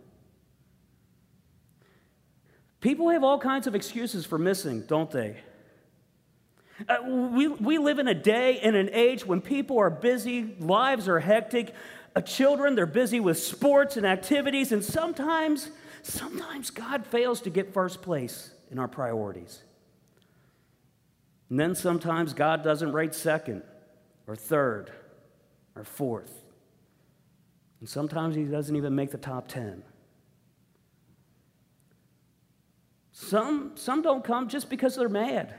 People 2.79 3.09
have 3.09 3.23
all 3.23 3.39
kinds 3.39 3.67
of 3.67 3.73
excuses 3.73 4.25
for 4.25 4.37
missing, 4.37 4.81
don't 4.81 5.09
they? 5.09 5.37
Uh, 6.87 6.97
we, 7.07 7.47
we 7.47 7.79
live 7.79 7.97
in 7.97 8.07
a 8.07 8.13
day 8.13 8.59
and 8.59 8.75
an 8.75 8.89
age 8.93 9.25
when 9.25 9.41
people 9.41 9.79
are 9.79 9.89
busy, 9.89 10.55
lives 10.59 11.07
are 11.07 11.19
hectic. 11.19 11.73
Uh, 12.15 12.21
children, 12.21 12.75
they're 12.75 12.85
busy 12.85 13.19
with 13.19 13.39
sports 13.39 13.97
and 13.97 14.05
activities, 14.05 14.71
and 14.71 14.83
sometimes, 14.83 15.71
sometimes 16.03 16.69
God 16.69 17.07
fails 17.07 17.41
to 17.41 17.49
get 17.49 17.73
first 17.73 18.03
place 18.03 18.51
in 18.71 18.79
our 18.79 18.87
priorities. 18.87 19.63
And 21.49 21.59
then 21.59 21.75
sometimes 21.75 22.33
God 22.33 22.63
doesn't 22.63 22.91
rate 22.91 23.15
second 23.15 23.63
or 24.27 24.35
third 24.35 24.91
or 25.75 25.83
fourth. 25.83 26.33
And 27.79 27.87
sometimes 27.87 28.35
He 28.35 28.43
doesn't 28.43 28.75
even 28.75 28.95
make 28.95 29.11
the 29.11 29.17
top 29.17 29.47
10. 29.47 29.83
Some, 33.11 33.71
some 33.75 34.01
don't 34.01 34.23
come 34.23 34.47
just 34.47 34.69
because 34.69 34.95
they're 34.95 35.09
mad. 35.09 35.53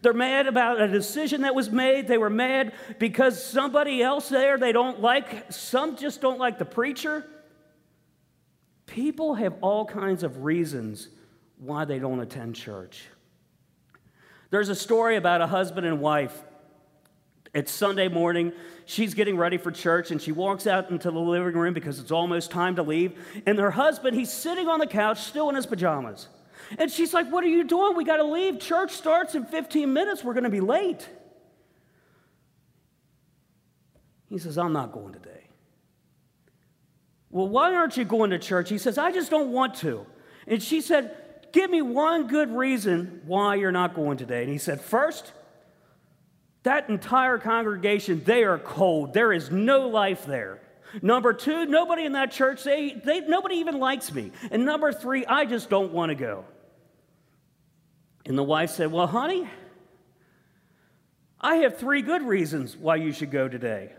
They're 0.00 0.12
mad 0.12 0.46
about 0.46 0.80
a 0.80 0.88
decision 0.88 1.42
that 1.42 1.54
was 1.54 1.70
made. 1.70 2.08
They 2.08 2.18
were 2.18 2.30
mad 2.30 2.72
because 2.98 3.42
somebody 3.42 4.02
else 4.02 4.28
there 4.28 4.58
they 4.58 4.72
don't 4.72 5.00
like. 5.00 5.52
Some 5.52 5.96
just 5.96 6.20
don't 6.20 6.38
like 6.38 6.58
the 6.58 6.64
preacher. 6.64 7.26
People 8.86 9.34
have 9.34 9.54
all 9.60 9.84
kinds 9.84 10.22
of 10.22 10.44
reasons 10.44 11.08
why 11.58 11.84
they 11.84 11.98
don't 11.98 12.20
attend 12.20 12.56
church. 12.56 13.04
There's 14.50 14.68
a 14.68 14.74
story 14.74 15.16
about 15.16 15.40
a 15.40 15.46
husband 15.46 15.86
and 15.86 16.00
wife. 16.00 16.42
It's 17.54 17.70
Sunday 17.70 18.08
morning. 18.08 18.52
She's 18.84 19.14
getting 19.14 19.36
ready 19.36 19.58
for 19.58 19.70
church 19.70 20.10
and 20.10 20.20
she 20.20 20.32
walks 20.32 20.66
out 20.66 20.90
into 20.90 21.10
the 21.10 21.18
living 21.18 21.54
room 21.54 21.72
because 21.72 22.00
it's 22.00 22.10
almost 22.10 22.50
time 22.50 22.76
to 22.76 22.82
leave. 22.82 23.18
And 23.46 23.58
her 23.58 23.70
husband, 23.70 24.16
he's 24.16 24.32
sitting 24.32 24.68
on 24.68 24.80
the 24.80 24.86
couch, 24.86 25.22
still 25.22 25.48
in 25.48 25.54
his 25.54 25.66
pajamas. 25.66 26.28
And 26.78 26.90
she's 26.90 27.14
like, 27.14 27.30
What 27.30 27.44
are 27.44 27.48
you 27.48 27.64
doing? 27.64 27.96
We 27.96 28.04
got 28.04 28.16
to 28.16 28.24
leave. 28.24 28.58
Church 28.58 28.92
starts 28.92 29.34
in 29.34 29.44
15 29.44 29.92
minutes. 29.92 30.24
We're 30.24 30.34
going 30.34 30.44
to 30.44 30.50
be 30.50 30.60
late. 30.60 31.08
He 34.28 34.38
says, 34.38 34.58
I'm 34.58 34.72
not 34.72 34.92
going 34.92 35.12
today. 35.12 35.30
Well, 37.30 37.48
why 37.48 37.74
aren't 37.74 37.96
you 37.96 38.04
going 38.04 38.30
to 38.30 38.38
church? 38.38 38.68
He 38.68 38.78
says, 38.78 38.98
I 38.98 39.12
just 39.12 39.30
don't 39.30 39.52
want 39.52 39.74
to. 39.76 40.06
And 40.46 40.62
she 40.62 40.80
said, 40.80 41.16
Give 41.54 41.70
me 41.70 41.82
one 41.82 42.26
good 42.26 42.50
reason 42.50 43.20
why 43.26 43.54
you're 43.54 43.70
not 43.70 43.94
going 43.94 44.18
today. 44.18 44.42
And 44.42 44.50
he 44.50 44.58
said, 44.58 44.80
First, 44.80 45.30
that 46.64 46.88
entire 46.88 47.38
congregation, 47.38 48.24
they 48.24 48.42
are 48.42 48.58
cold. 48.58 49.14
There 49.14 49.32
is 49.32 49.52
no 49.52 49.86
life 49.86 50.26
there. 50.26 50.60
Number 51.00 51.32
two, 51.32 51.64
nobody 51.66 52.06
in 52.06 52.12
that 52.14 52.32
church, 52.32 52.64
they, 52.64 53.00
they, 53.04 53.20
nobody 53.20 53.58
even 53.58 53.78
likes 53.78 54.12
me. 54.12 54.32
And 54.50 54.64
number 54.64 54.92
three, 54.92 55.24
I 55.26 55.44
just 55.44 55.70
don't 55.70 55.92
want 55.92 56.10
to 56.10 56.16
go. 56.16 56.44
And 58.26 58.36
the 58.36 58.42
wife 58.42 58.70
said, 58.70 58.90
Well, 58.90 59.06
honey, 59.06 59.48
I 61.40 61.56
have 61.58 61.78
three 61.78 62.02
good 62.02 62.22
reasons 62.22 62.76
why 62.76 62.96
you 62.96 63.12
should 63.12 63.30
go 63.30 63.46
today. 63.46 63.92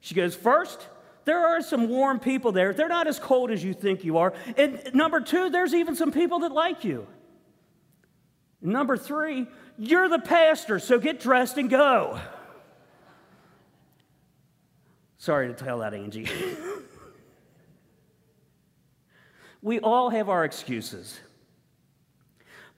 She 0.00 0.14
goes, 0.14 0.34
First, 0.34 0.86
there 1.28 1.46
are 1.46 1.60
some 1.60 1.90
warm 1.90 2.20
people 2.20 2.52
there. 2.52 2.72
They're 2.72 2.88
not 2.88 3.06
as 3.06 3.18
cold 3.18 3.50
as 3.50 3.62
you 3.62 3.74
think 3.74 4.02
you 4.02 4.16
are. 4.16 4.32
And 4.56 4.80
number 4.94 5.20
two, 5.20 5.50
there's 5.50 5.74
even 5.74 5.94
some 5.94 6.10
people 6.10 6.38
that 6.38 6.52
like 6.52 6.84
you. 6.84 7.06
Number 8.62 8.96
three, 8.96 9.46
you're 9.76 10.08
the 10.08 10.20
pastor, 10.20 10.78
so 10.78 10.98
get 10.98 11.20
dressed 11.20 11.58
and 11.58 11.68
go. 11.68 12.18
Sorry 15.18 15.48
to 15.48 15.52
tell 15.52 15.80
that, 15.80 15.92
Angie. 15.92 16.26
we 19.62 19.80
all 19.80 20.08
have 20.08 20.30
our 20.30 20.46
excuses, 20.46 21.20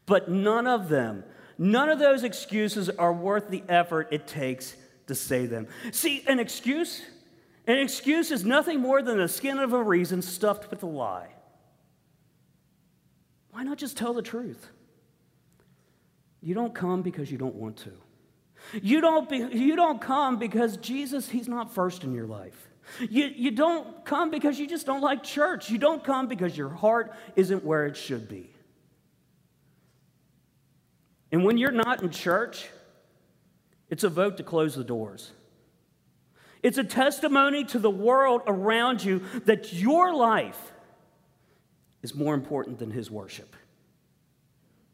but 0.07 0.29
none 0.29 0.67
of 0.67 0.89
them, 0.89 1.23
none 1.57 1.89
of 1.89 2.01
those 2.01 2.25
excuses 2.25 2.91
are 2.91 3.13
worth 3.13 3.49
the 3.49 3.63
effort 3.69 4.09
it 4.11 4.27
takes 4.27 4.75
to 5.07 5.15
say 5.15 5.47
them. 5.47 5.69
See, 5.93 6.25
an 6.27 6.41
excuse 6.41 7.01
an 7.71 7.79
excuse 7.79 8.31
is 8.31 8.45
nothing 8.45 8.81
more 8.81 9.03
than 9.03 9.19
the 9.19 9.29
skin 9.29 9.59
of 9.59 9.73
a 9.73 9.83
reason 9.83 10.23
stuffed 10.23 10.71
with 10.71 10.83
a 10.83 10.87
lie. 10.87 11.29
Why 13.51 13.63
not 13.63 13.79
just 13.79 13.97
tell 13.97 14.15
the 14.15 14.23
truth? 14.23 14.69
You 16.41 16.55
don't 16.55 16.75
come 16.75 17.03
because 17.03 17.31
you 17.31 17.39
don't 17.39 17.55
want 17.55 17.77
to. 17.79 17.93
You 18.83 19.01
don't, 19.01 19.29
be, 19.29 19.39
you 19.39 19.77
don't 19.77 20.01
come 20.01 20.39
because 20.39 20.77
Jesus, 20.79 21.29
He's 21.29 21.49
not 21.49 21.73
first 21.73 22.05
in 22.05 22.15
your 22.15 22.27
life. 22.27 22.69
You, 22.99 23.27
you 23.27 23.51
don't 23.51 24.05
come 24.05 24.31
because 24.31 24.59
you 24.59 24.67
just 24.67 24.87
don't 24.87 25.01
like 25.01 25.23
church. 25.23 25.71
You 25.71 25.79
don't 25.79 26.03
come 26.03 26.29
because 26.29 26.57
your 26.57 26.71
heart 26.71 27.15
isn't 27.37 27.65
where 27.65 27.87
it 27.87 27.97
should 27.97 28.29
be. 28.29 28.51
And 31.33 31.45
when 31.45 31.59
you're 31.59 31.71
not 31.71 32.03
in 32.03 32.11
church, 32.11 32.69
it's 33.89 34.05
a 34.05 34.09
vote 34.09 34.37
to 34.39 34.43
close 34.43 34.75
the 34.75 34.85
doors. 34.85 35.31
It's 36.63 36.79
a 36.79 36.85
testimony 36.85 37.65
to 37.67 37.79
the 37.79 37.91
world 37.91 38.43
around 38.47 39.03
you 39.03 39.23
that 39.47 39.73
your 39.73 40.15
life 40.15 40.73
is 42.03 42.15
more 42.15 42.35
important 42.35 42.79
than 42.79 42.91
his 42.91 43.11
worship. 43.11 43.57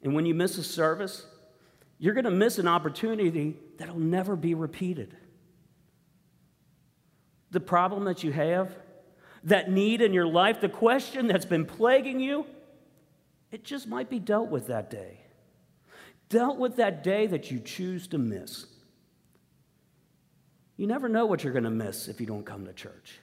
And 0.03 0.15
when 0.15 0.27
you 0.27 0.35
miss 0.35 0.59
a 0.59 0.63
service, 0.63 1.27
you're 1.99 2.15
going 2.15 2.25
to 2.25 2.31
miss 2.31 2.59
an 2.59 2.69
opportunity 2.69 3.57
that'll 3.79 3.99
never 3.99 4.37
be 4.37 4.55
repeated. 4.55 5.17
The 7.51 7.61
problem 7.61 8.05
that 8.05 8.23
you 8.23 8.33
have, 8.33 8.77
that 9.45 9.71
need 9.71 10.01
in 10.01 10.13
your 10.13 10.27
life, 10.27 10.61
the 10.61 10.69
question 10.69 11.27
that's 11.27 11.45
been 11.45 11.65
plaguing 11.65 12.21
you, 12.21 12.47
it 13.51 13.65
just 13.65 13.87
might 13.89 14.11
be 14.11 14.19
dealt 14.19 14.51
with 14.51 14.67
that 14.67 14.91
day. 14.91 15.21
Dealt 16.29 16.59
with 16.59 16.77
that 16.77 17.03
day 17.03 17.27
that 17.29 17.51
you 17.51 17.61
choose 17.61 18.09
to 18.09 18.19
miss. 18.19 18.67
You 20.77 20.87
never 20.87 21.09
know 21.09 21.27
what 21.27 21.43
you're 21.43 21.53
going 21.53 21.65
to 21.65 21.71
miss 21.71 22.09
if 22.09 22.21
you 22.21 22.27
don't 22.27 22.45
come 22.45 22.67
to 22.67 22.73
church. 22.73 23.19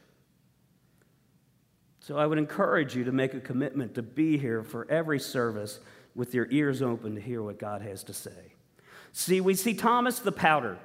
So 1.99 2.17
I 2.17 2.25
would 2.25 2.37
encourage 2.37 2.95
you 2.95 3.05
to 3.05 3.11
make 3.11 3.33
a 3.33 3.39
commitment 3.39 3.95
to 3.95 4.01
be 4.01 4.37
here 4.37 4.63
for 4.63 4.89
every 4.89 5.19
service 5.19 5.79
with 6.15 6.33
your 6.33 6.47
ears 6.51 6.81
open 6.81 7.15
to 7.15 7.21
hear 7.21 7.41
what 7.41 7.59
God 7.59 7.81
has 7.81 8.03
to 8.05 8.13
say. 8.13 8.53
See, 9.13 9.39
we 9.39 9.53
see 9.53 9.73
Thomas 9.73 10.19
the 10.19 10.31
Pouter. 10.31 10.77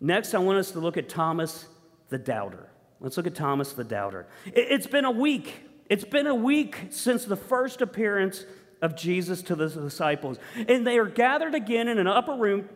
Next, 0.00 0.34
I 0.34 0.38
want 0.38 0.58
us 0.58 0.70
to 0.70 0.80
look 0.80 0.96
at 0.96 1.08
Thomas 1.08 1.66
the 2.08 2.18
Doubter. 2.18 2.68
Let's 3.00 3.16
look 3.16 3.26
at 3.26 3.34
Thomas 3.34 3.72
the 3.72 3.84
Doubter. 3.84 4.26
It's 4.46 4.86
been 4.86 5.04
a 5.04 5.10
week. 5.10 5.68
It's 5.90 6.04
been 6.04 6.26
a 6.26 6.34
week 6.34 6.86
since 6.90 7.24
the 7.24 7.36
first 7.36 7.82
appearance 7.82 8.46
of 8.80 8.96
Jesus 8.96 9.42
to 9.42 9.54
the 9.54 9.68
disciples. 9.68 10.38
And 10.54 10.86
they 10.86 10.98
are 10.98 11.06
gathered 11.06 11.54
again 11.54 11.88
in 11.88 11.98
an 11.98 12.06
upper 12.06 12.34
room, 12.34 12.68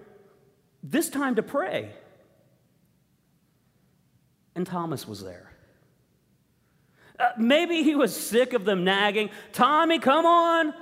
this 0.83 1.09
time 1.09 1.37
to 1.37 1.42
pray 1.42 1.92
and 4.57 4.66
Thomas 4.66 5.07
was 5.07 5.23
there. 5.23 5.53
Uh, 7.19 7.31
maybe 7.38 7.83
he 7.83 7.95
was 7.95 8.14
sick 8.14 8.53
of 8.53 8.64
them 8.64 8.85
nagging, 8.85 9.31
Tommy, 9.53 9.99
come 9.99 10.27
on. 10.27 10.75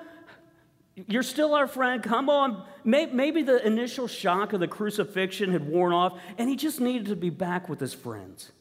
You're 1.09 1.25
still 1.25 1.55
our 1.55 1.67
friend. 1.67 2.03
Come 2.03 2.31
on. 2.31 2.65
Maybe 2.85 3.43
the 3.43 3.65
initial 3.67 4.07
shock 4.07 4.53
of 4.53 4.61
the 4.61 4.69
crucifixion 4.69 5.51
had 5.51 5.67
worn 5.67 5.93
off, 5.93 6.21
and 6.39 6.49
he 6.49 6.55
just 6.55 6.81
needed 6.81 7.07
to 7.07 7.17
be 7.17 7.31
back 7.31 7.69
with 7.69 7.81
his 7.81 7.93
friends. 7.93 8.53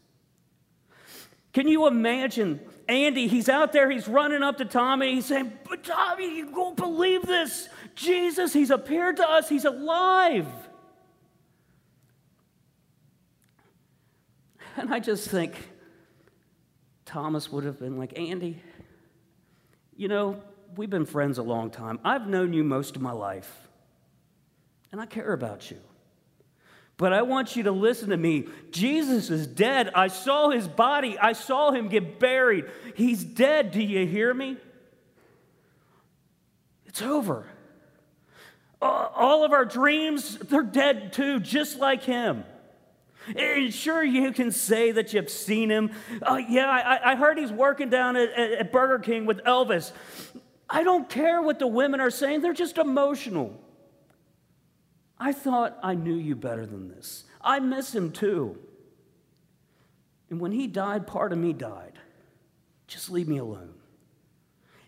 Can 1.52 1.67
you 1.67 1.86
imagine 1.86 2.60
Andy? 2.89 3.28
He's 3.28 3.49
out 3.49 3.71
there, 3.71 3.89
he's 3.91 4.08
running 4.08 4.41
up 4.41 4.58
to 4.58 4.65
Tommy. 4.65 5.13
He's 5.13 5.28
saying, 5.28 5.54
But 5.69 5.84
Tommy, 5.84 6.38
you 6.38 6.52
won't 6.52 6.78
believe 6.78 7.21
this. 7.23 7.69
Jesus, 7.93 8.52
he's 8.52 8.71
appeared 8.71 9.17
to 9.17 9.30
us, 9.30 9.47
he's 9.47 9.65
alive. 9.65 10.47
And 14.75 14.93
I 14.93 14.99
just 14.99 15.27
think 15.29 15.55
Thomas 17.05 17.51
would 17.51 17.63
have 17.63 17.79
been 17.79 17.97
like, 17.97 18.17
Andy, 18.17 18.62
you 19.95 20.07
know, 20.07 20.41
we've 20.75 20.89
been 20.89 21.05
friends 21.05 21.38
a 21.38 21.43
long 21.43 21.69
time. 21.69 21.99
I've 22.03 22.27
known 22.27 22.53
you 22.53 22.63
most 22.63 22.95
of 22.95 23.01
my 23.01 23.12
life, 23.12 23.51
and 24.91 24.99
I 24.99 25.05
care 25.05 25.33
about 25.33 25.69
you. 25.69 25.77
But 26.97 27.13
I 27.13 27.23
want 27.23 27.55
you 27.55 27.63
to 27.63 27.71
listen 27.71 28.09
to 28.09 28.17
me. 28.17 28.47
Jesus 28.71 29.29
is 29.29 29.47
dead. 29.47 29.91
I 29.95 30.07
saw 30.07 30.49
his 30.49 30.67
body, 30.67 31.17
I 31.17 31.33
saw 31.33 31.71
him 31.71 31.88
get 31.88 32.19
buried. 32.19 32.65
He's 32.95 33.23
dead. 33.23 33.71
Do 33.71 33.81
you 33.81 34.05
hear 34.05 34.33
me? 34.33 34.57
It's 36.86 37.01
over. 37.01 37.47
All 38.81 39.43
of 39.45 39.53
our 39.53 39.65
dreams, 39.65 40.38
they're 40.38 40.62
dead 40.62 41.13
too, 41.13 41.39
just 41.39 41.79
like 41.79 42.03
him. 42.03 42.43
And 43.36 43.73
sure, 43.73 44.03
you 44.03 44.31
can 44.31 44.51
say 44.51 44.91
that 44.91 45.13
you've 45.13 45.29
seen 45.29 45.69
him. 45.69 45.91
Uh, 46.21 46.41
yeah, 46.47 46.69
I, 46.69 47.12
I, 47.12 47.15
heard 47.15 47.38
he's 47.38 47.51
working 47.51 47.89
down 47.89 48.15
at, 48.15 48.31
at 48.31 48.71
Burger 48.71 48.99
King 48.99 49.25
with 49.25 49.43
Elvis. 49.43 49.91
I 50.69 50.83
don't 50.83 51.09
care 51.09 51.41
what 51.41 51.59
the 51.59 51.67
women 51.67 51.99
are 51.99 52.12
saying, 52.12 52.41
they're 52.41 52.53
just 52.53 52.77
emotional. 52.77 53.59
I 55.17 55.31
thought 55.31 55.77
I 55.81 55.95
knew 55.95 56.15
you 56.15 56.36
better 56.36 56.65
than 56.65 56.89
this. 56.89 57.23
I 57.39 57.59
miss 57.59 57.93
him 57.93 58.12
too. 58.12 58.57
And 60.29 60.39
when 60.39 60.51
he 60.51 60.67
died, 60.67 61.07
part 61.07 61.31
of 61.31 61.38
me 61.38 61.53
died. 61.53 61.99
Just 62.88 63.09
leave 63.09 63.27
me 63.27 63.38
alone. 63.38 63.75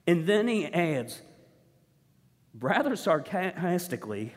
And 0.07 0.25
then 0.25 0.47
he 0.47 0.65
adds, 0.65 1.21
rather 2.59 2.95
sarcastically, 2.95 4.33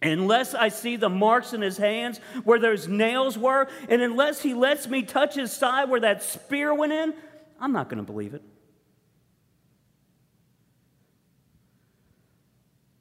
Unless 0.00 0.54
I 0.54 0.68
see 0.68 0.96
the 0.96 1.08
marks 1.08 1.52
in 1.52 1.60
his 1.60 1.76
hands 1.76 2.20
where 2.44 2.60
those 2.60 2.86
nails 2.86 3.36
were, 3.36 3.66
and 3.88 4.00
unless 4.00 4.42
he 4.42 4.54
lets 4.54 4.86
me 4.86 5.02
touch 5.02 5.34
his 5.34 5.52
side 5.52 5.90
where 5.90 6.00
that 6.00 6.22
spear 6.22 6.72
went 6.72 6.92
in, 6.92 7.14
I'm 7.60 7.72
not 7.72 7.88
going 7.88 7.98
to 7.98 8.04
believe 8.04 8.34
it. 8.34 8.42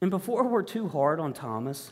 And 0.02 0.10
before 0.10 0.44
we're 0.44 0.64
too 0.64 0.88
hard 0.88 1.20
on 1.20 1.34
Thomas, 1.34 1.92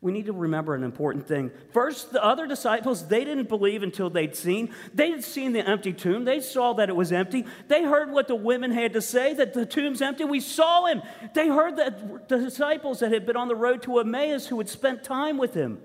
we 0.00 0.12
need 0.12 0.26
to 0.26 0.32
remember 0.32 0.76
an 0.76 0.84
important 0.84 1.26
thing. 1.26 1.50
First, 1.72 2.12
the 2.12 2.24
other 2.24 2.46
disciples, 2.46 3.08
they 3.08 3.24
didn't 3.24 3.48
believe 3.48 3.82
until 3.82 4.08
they'd 4.08 4.36
seen. 4.36 4.72
They'd 4.94 5.24
seen 5.24 5.52
the 5.52 5.66
empty 5.66 5.92
tomb. 5.92 6.24
They 6.24 6.38
saw 6.38 6.72
that 6.74 6.88
it 6.88 6.94
was 6.94 7.10
empty. 7.10 7.44
They 7.66 7.82
heard 7.82 8.12
what 8.12 8.28
the 8.28 8.36
women 8.36 8.70
had 8.70 8.92
to 8.92 9.02
say 9.02 9.34
that 9.34 9.54
the 9.54 9.66
tomb's 9.66 10.00
empty. 10.00 10.22
We 10.22 10.38
saw 10.38 10.86
him. 10.86 11.02
They 11.34 11.48
heard 11.48 11.76
that 11.76 12.28
the 12.28 12.38
disciples 12.38 13.00
that 13.00 13.10
had 13.10 13.26
been 13.26 13.36
on 13.36 13.48
the 13.48 13.56
road 13.56 13.82
to 13.82 13.98
Emmaus 13.98 14.46
who 14.46 14.58
had 14.58 14.68
spent 14.68 15.02
time 15.02 15.36
with 15.36 15.54
him. 15.54 15.80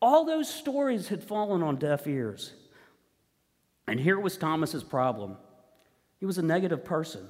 All 0.00 0.24
those 0.24 0.48
stories 0.48 1.08
had 1.08 1.22
fallen 1.22 1.62
on 1.62 1.76
deaf 1.76 2.06
ears. 2.06 2.54
And 3.86 4.00
here 4.00 4.18
was 4.18 4.38
Thomas's 4.38 4.82
problem. 4.82 5.36
He 6.18 6.24
was 6.24 6.38
a 6.38 6.42
negative 6.42 6.82
person. 6.82 7.28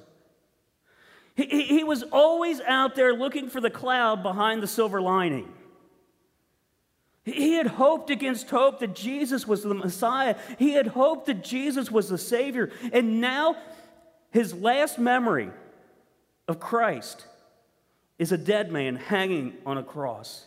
He, 1.35 1.45
he, 1.45 1.63
he 1.63 1.83
was 1.83 2.03
always 2.03 2.61
out 2.61 2.95
there 2.95 3.13
looking 3.13 3.49
for 3.49 3.59
the 3.59 3.69
cloud 3.69 4.23
behind 4.23 4.63
the 4.63 4.67
silver 4.67 5.01
lining. 5.01 5.51
He 7.23 7.53
had 7.53 7.67
hoped 7.67 8.09
against 8.09 8.49
hope 8.49 8.79
that 8.79 8.93
Jesus 8.93 9.47
was 9.47 9.63
the 9.63 9.73
Messiah. 9.73 10.35
He 10.59 10.73
had 10.73 10.87
hoped 10.87 11.27
that 11.27 11.43
Jesus 11.43 11.89
was 11.89 12.09
the 12.09 12.17
Savior. 12.17 12.69
And 12.91 13.21
now 13.21 13.55
his 14.31 14.53
last 14.53 14.99
memory 14.99 15.49
of 16.47 16.59
Christ 16.59 17.25
is 18.19 18.31
a 18.31 18.37
dead 18.37 18.71
man 18.71 18.97
hanging 18.97 19.53
on 19.65 19.77
a 19.77 19.83
cross. 19.83 20.45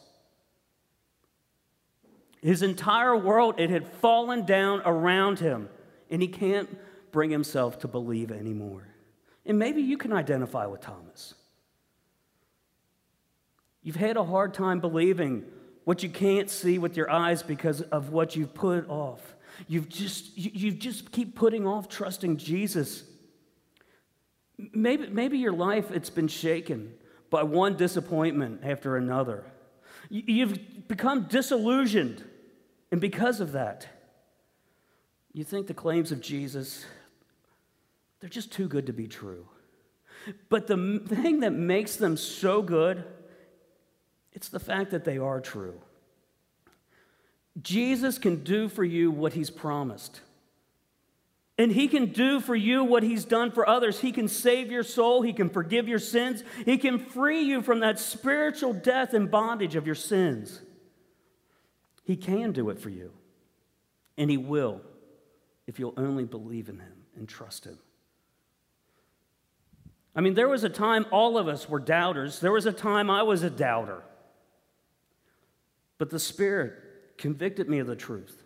His 2.42 2.62
entire 2.62 3.16
world, 3.16 3.58
it 3.58 3.70
had 3.70 3.88
fallen 3.88 4.44
down 4.44 4.82
around 4.84 5.38
him, 5.38 5.68
and 6.10 6.20
he 6.20 6.28
can't 6.28 6.68
bring 7.10 7.30
himself 7.30 7.78
to 7.80 7.88
believe 7.88 8.30
anymore. 8.30 8.86
And 9.46 9.58
maybe 9.58 9.80
you 9.80 9.96
can 9.96 10.12
identify 10.12 10.66
with 10.66 10.82
Thomas. 10.82 11.34
You've 13.82 13.96
had 13.96 14.16
a 14.16 14.24
hard 14.24 14.52
time 14.52 14.80
believing 14.80 15.44
what 15.86 16.02
you 16.02 16.08
can't 16.08 16.50
see 16.50 16.78
with 16.78 16.96
your 16.96 17.08
eyes 17.08 17.44
because 17.44 17.80
of 17.80 18.10
what 18.10 18.34
you've 18.34 18.52
put 18.52 18.90
off. 18.90 19.36
You've 19.68 19.88
just, 19.88 20.36
you, 20.36 20.72
just 20.72 21.12
keep 21.12 21.36
putting 21.36 21.64
off 21.64 21.88
trusting 21.88 22.38
Jesus. 22.38 23.04
Maybe, 24.58 25.06
maybe 25.06 25.38
your 25.38 25.52
life, 25.52 25.92
it's 25.92 26.10
been 26.10 26.26
shaken 26.26 26.92
by 27.30 27.44
one 27.44 27.76
disappointment 27.76 28.62
after 28.64 28.96
another. 28.96 29.44
You've 30.10 30.88
become 30.88 31.28
disillusioned, 31.28 32.24
and 32.90 33.00
because 33.00 33.38
of 33.40 33.52
that, 33.52 33.86
you 35.32 35.44
think 35.44 35.68
the 35.68 35.74
claims 35.74 36.10
of 36.10 36.20
Jesus, 36.20 36.84
they're 38.18 38.28
just 38.28 38.50
too 38.50 38.66
good 38.66 38.86
to 38.86 38.92
be 38.92 39.06
true. 39.06 39.46
But 40.48 40.66
the 40.66 41.00
thing 41.06 41.40
that 41.40 41.52
makes 41.52 41.94
them 41.94 42.16
so 42.16 42.60
good 42.60 43.04
it's 44.36 44.50
the 44.50 44.60
fact 44.60 44.90
that 44.90 45.04
they 45.04 45.16
are 45.16 45.40
true. 45.40 45.80
Jesus 47.60 48.18
can 48.18 48.44
do 48.44 48.68
for 48.68 48.84
you 48.84 49.10
what 49.10 49.32
he's 49.32 49.48
promised. 49.48 50.20
And 51.56 51.72
he 51.72 51.88
can 51.88 52.12
do 52.12 52.40
for 52.40 52.54
you 52.54 52.84
what 52.84 53.02
he's 53.02 53.24
done 53.24 53.50
for 53.50 53.66
others. 53.66 53.98
He 53.98 54.12
can 54.12 54.28
save 54.28 54.70
your 54.70 54.82
soul. 54.82 55.22
He 55.22 55.32
can 55.32 55.48
forgive 55.48 55.88
your 55.88 55.98
sins. 55.98 56.44
He 56.66 56.76
can 56.76 56.98
free 56.98 57.40
you 57.40 57.62
from 57.62 57.80
that 57.80 57.98
spiritual 57.98 58.74
death 58.74 59.14
and 59.14 59.30
bondage 59.30 59.74
of 59.74 59.86
your 59.86 59.94
sins. 59.94 60.60
He 62.04 62.14
can 62.14 62.52
do 62.52 62.68
it 62.68 62.78
for 62.78 62.90
you. 62.90 63.12
And 64.18 64.30
he 64.30 64.36
will 64.36 64.82
if 65.66 65.78
you'll 65.78 65.94
only 65.96 66.24
believe 66.24 66.68
in 66.68 66.78
him 66.78 67.04
and 67.16 67.26
trust 67.26 67.64
him. 67.64 67.78
I 70.14 70.20
mean, 70.20 70.34
there 70.34 70.48
was 70.48 70.62
a 70.62 70.68
time 70.68 71.06
all 71.10 71.38
of 71.38 71.48
us 71.48 71.70
were 71.70 71.80
doubters. 71.80 72.40
There 72.40 72.52
was 72.52 72.66
a 72.66 72.72
time 72.72 73.08
I 73.08 73.22
was 73.22 73.42
a 73.42 73.50
doubter. 73.50 74.02
But 75.98 76.10
the 76.10 76.18
Spirit 76.18 76.74
convicted 77.16 77.68
me 77.68 77.78
of 77.78 77.86
the 77.86 77.96
truth. 77.96 78.42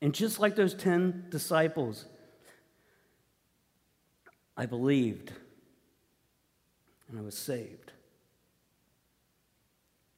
And 0.00 0.12
just 0.12 0.40
like 0.40 0.56
those 0.56 0.74
10 0.74 1.26
disciples, 1.30 2.06
I 4.56 4.66
believed 4.66 5.32
and 7.08 7.20
I 7.20 7.22
was 7.22 7.36
saved. 7.36 7.92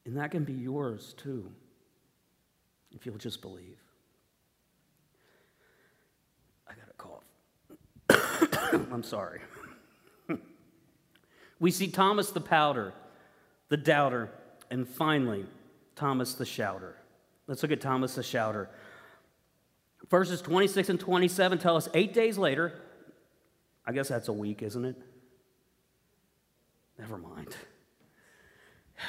And 0.07 0.17
that 0.17 0.31
can 0.31 0.45
be 0.45 0.53
yours 0.53 1.15
too, 1.17 1.51
if 2.93 3.05
you'll 3.05 3.19
just 3.19 3.43
believe. 3.43 3.79
I 6.69 6.73
got 6.75 6.89
a 6.89 6.95
cough. 8.71 8.89
I'm 8.93 9.03
sorry. 9.03 9.41
we 11.59 11.71
see 11.71 11.89
Thomas 11.89 12.31
the 12.31 12.41
pouter, 12.41 12.95
the 13.69 13.77
doubter 13.77 14.31
and 14.71 14.89
finally, 14.89 15.47
Thomas 15.97 16.35
the 16.35 16.45
Shouter. 16.45 16.97
Let's 17.47 17.63
look 17.63 17.73
at 17.73 17.81
Thomas 17.81 18.15
the 18.15 18.23
Shouter. 18.23 18.71
Verses 20.11 20.43
26 20.43 20.91
and 20.91 21.01
27 21.01 21.59
tell 21.59 21.77
us 21.77 21.89
eight 21.95 22.13
days 22.13 22.39
later, 22.39 22.81
I 23.87 23.93
guess 23.93 24.09
that's 24.09 24.29
a 24.29 24.33
week, 24.33 24.63
isn't 24.63 24.85
it? 24.85 24.97
Never 26.99 27.19
mind. 27.19 27.57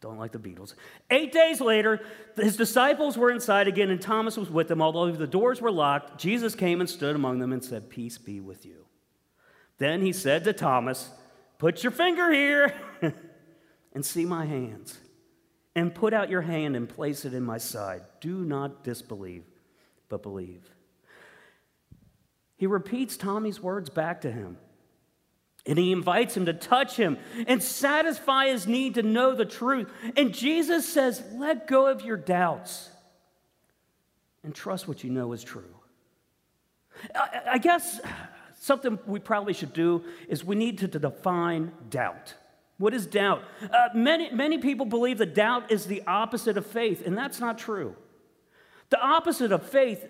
Don't 0.00 0.18
like 0.18 0.32
the 0.32 0.38
Beatles. 0.38 0.74
Eight 1.10 1.32
days 1.32 1.60
later, 1.60 2.00
his 2.36 2.56
disciples 2.56 3.16
were 3.16 3.30
inside 3.30 3.68
again, 3.68 3.90
and 3.90 4.00
Thomas 4.00 4.36
was 4.36 4.50
with 4.50 4.68
them. 4.68 4.82
Although 4.82 5.12
the 5.12 5.26
doors 5.26 5.60
were 5.60 5.70
locked, 5.70 6.18
Jesus 6.20 6.54
came 6.54 6.80
and 6.80 6.88
stood 6.88 7.14
among 7.14 7.38
them 7.38 7.52
and 7.52 7.62
said, 7.62 7.90
Peace 7.90 8.18
be 8.18 8.40
with 8.40 8.64
you. 8.64 8.86
Then 9.78 10.02
he 10.02 10.12
said 10.12 10.44
to 10.44 10.52
Thomas, 10.52 11.10
Put 11.58 11.82
your 11.82 11.92
finger 11.92 12.32
here 12.32 12.74
and 13.96 14.04
see 14.04 14.26
my 14.26 14.44
hands, 14.44 14.98
and 15.74 15.94
put 15.94 16.12
out 16.12 16.28
your 16.28 16.42
hand 16.42 16.76
and 16.76 16.86
place 16.86 17.24
it 17.24 17.32
in 17.32 17.42
my 17.42 17.56
side. 17.56 18.02
Do 18.20 18.44
not 18.44 18.84
disbelieve, 18.84 19.42
but 20.10 20.22
believe. 20.22 20.68
He 22.58 22.66
repeats 22.66 23.16
Tommy's 23.16 23.58
words 23.58 23.88
back 23.88 24.20
to 24.20 24.30
him. 24.30 24.58
And 25.64 25.78
he 25.78 25.92
invites 25.92 26.36
him 26.36 26.44
to 26.44 26.52
touch 26.52 26.94
him 26.96 27.16
and 27.48 27.62
satisfy 27.62 28.48
his 28.48 28.66
need 28.66 28.96
to 28.96 29.02
know 29.02 29.34
the 29.34 29.46
truth. 29.46 29.90
And 30.14 30.34
Jesus 30.34 30.86
says, 30.86 31.22
Let 31.32 31.66
go 31.66 31.86
of 31.86 32.02
your 32.02 32.18
doubts 32.18 32.90
and 34.44 34.54
trust 34.54 34.86
what 34.86 35.04
you 35.04 35.10
know 35.10 35.32
is 35.32 35.42
true. 35.42 35.74
I, 37.50 37.56
guess 37.56 37.98
something 38.60 38.98
we 39.06 39.20
probably 39.20 39.54
should 39.54 39.72
do 39.72 40.04
is 40.28 40.44
we 40.44 40.54
need 40.54 40.78
to 40.80 40.86
define 40.88 41.72
doubt. 41.88 42.34
What 42.78 42.92
is 42.92 43.06
doubt? 43.06 43.42
Uh, 43.62 43.88
many, 43.94 44.30
many 44.30 44.58
people 44.58 44.86
believe 44.86 45.18
that 45.18 45.34
doubt 45.34 45.72
is 45.72 45.86
the 45.86 46.02
opposite 46.06 46.56
of 46.56 46.66
faith, 46.66 47.06
and 47.06 47.16
that's 47.16 47.40
not 47.40 47.58
true. 47.58 47.96
The 48.90 49.00
opposite 49.00 49.50
of 49.50 49.62
faith, 49.62 50.06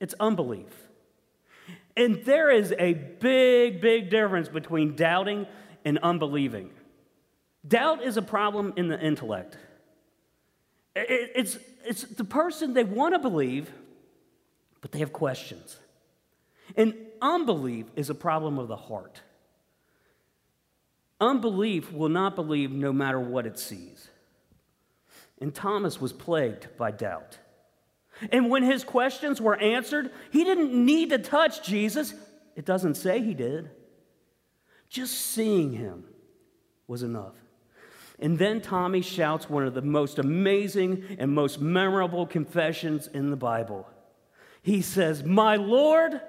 it's 0.00 0.14
unbelief. 0.20 0.88
And 1.96 2.24
there 2.24 2.50
is 2.50 2.74
a 2.78 2.94
big, 2.94 3.80
big 3.80 4.10
difference 4.10 4.48
between 4.48 4.94
doubting 4.94 5.46
and 5.84 5.98
unbelieving. 5.98 6.70
Doubt 7.66 8.02
is 8.02 8.16
a 8.16 8.22
problem 8.22 8.74
in 8.76 8.88
the 8.88 9.00
intellect. 9.00 9.56
It's, 10.94 11.58
it's 11.84 12.02
the 12.02 12.24
person 12.24 12.74
they 12.74 12.84
want 12.84 13.14
to 13.14 13.18
believe, 13.18 13.72
but 14.80 14.92
they 14.92 14.98
have 14.98 15.12
questions. 15.12 15.78
And 16.76 16.94
unbelief 17.20 17.86
is 17.96 18.10
a 18.10 18.14
problem 18.14 18.58
of 18.58 18.68
the 18.68 18.76
heart. 18.76 19.22
Unbelief 21.22 21.92
will 21.92 22.08
not 22.08 22.34
believe 22.34 22.72
no 22.72 22.92
matter 22.92 23.20
what 23.20 23.46
it 23.46 23.56
sees. 23.56 24.08
And 25.40 25.54
Thomas 25.54 26.00
was 26.00 26.12
plagued 26.12 26.76
by 26.76 26.90
doubt. 26.90 27.38
And 28.32 28.50
when 28.50 28.64
his 28.64 28.82
questions 28.82 29.40
were 29.40 29.56
answered, 29.56 30.10
he 30.32 30.42
didn't 30.42 30.72
need 30.74 31.10
to 31.10 31.18
touch 31.18 31.62
Jesus. 31.62 32.12
It 32.56 32.64
doesn't 32.64 32.96
say 32.96 33.22
he 33.22 33.34
did. 33.34 33.70
Just 34.88 35.14
seeing 35.14 35.72
him 35.72 36.04
was 36.88 37.04
enough. 37.04 37.34
And 38.18 38.36
then 38.36 38.60
Tommy 38.60 39.00
shouts 39.00 39.48
one 39.48 39.64
of 39.64 39.74
the 39.74 39.82
most 39.82 40.18
amazing 40.18 41.04
and 41.20 41.32
most 41.32 41.60
memorable 41.60 42.26
confessions 42.26 43.06
in 43.06 43.30
the 43.30 43.36
Bible. 43.36 43.88
He 44.60 44.82
says, 44.82 45.22
My 45.22 45.54
Lord 45.54 46.20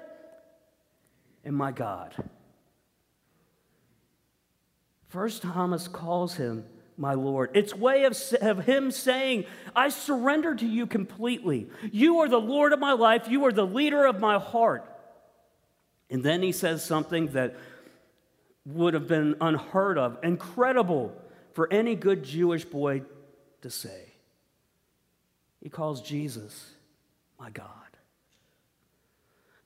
and 1.44 1.56
my 1.56 1.72
God. 1.72 2.14
First 5.14 5.42
Thomas 5.42 5.86
calls 5.86 6.34
him 6.34 6.64
my 6.96 7.14
Lord. 7.14 7.50
It's 7.54 7.72
way 7.72 8.02
of, 8.02 8.20
of 8.40 8.64
him 8.64 8.90
saying, 8.90 9.44
I 9.74 9.90
surrender 9.90 10.56
to 10.56 10.66
you 10.66 10.88
completely. 10.88 11.68
You 11.92 12.18
are 12.18 12.28
the 12.28 12.40
Lord 12.40 12.72
of 12.72 12.80
my 12.80 12.94
life. 12.94 13.28
You 13.28 13.44
are 13.44 13.52
the 13.52 13.64
leader 13.64 14.06
of 14.06 14.18
my 14.18 14.40
heart. 14.40 14.84
And 16.10 16.24
then 16.24 16.42
he 16.42 16.50
says 16.50 16.84
something 16.84 17.28
that 17.28 17.54
would 18.66 18.94
have 18.94 19.06
been 19.06 19.36
unheard 19.40 19.98
of, 19.98 20.18
incredible 20.24 21.14
for 21.52 21.72
any 21.72 21.94
good 21.94 22.24
Jewish 22.24 22.64
boy 22.64 23.02
to 23.62 23.70
say. 23.70 24.14
He 25.62 25.68
calls 25.68 26.02
Jesus 26.02 26.72
my 27.38 27.50
God. 27.50 27.83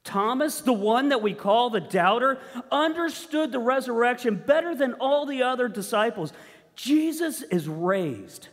Thomas, 0.08 0.62
the 0.62 0.72
one 0.72 1.10
that 1.10 1.20
we 1.20 1.34
call 1.34 1.68
the 1.68 1.82
doubter, 1.82 2.38
understood 2.72 3.52
the 3.52 3.58
resurrection 3.58 4.42
better 4.46 4.74
than 4.74 4.94
all 4.94 5.26
the 5.26 5.42
other 5.42 5.68
disciples. 5.68 6.32
Jesus 6.74 7.42
is 7.42 7.68
raised. 7.68 8.48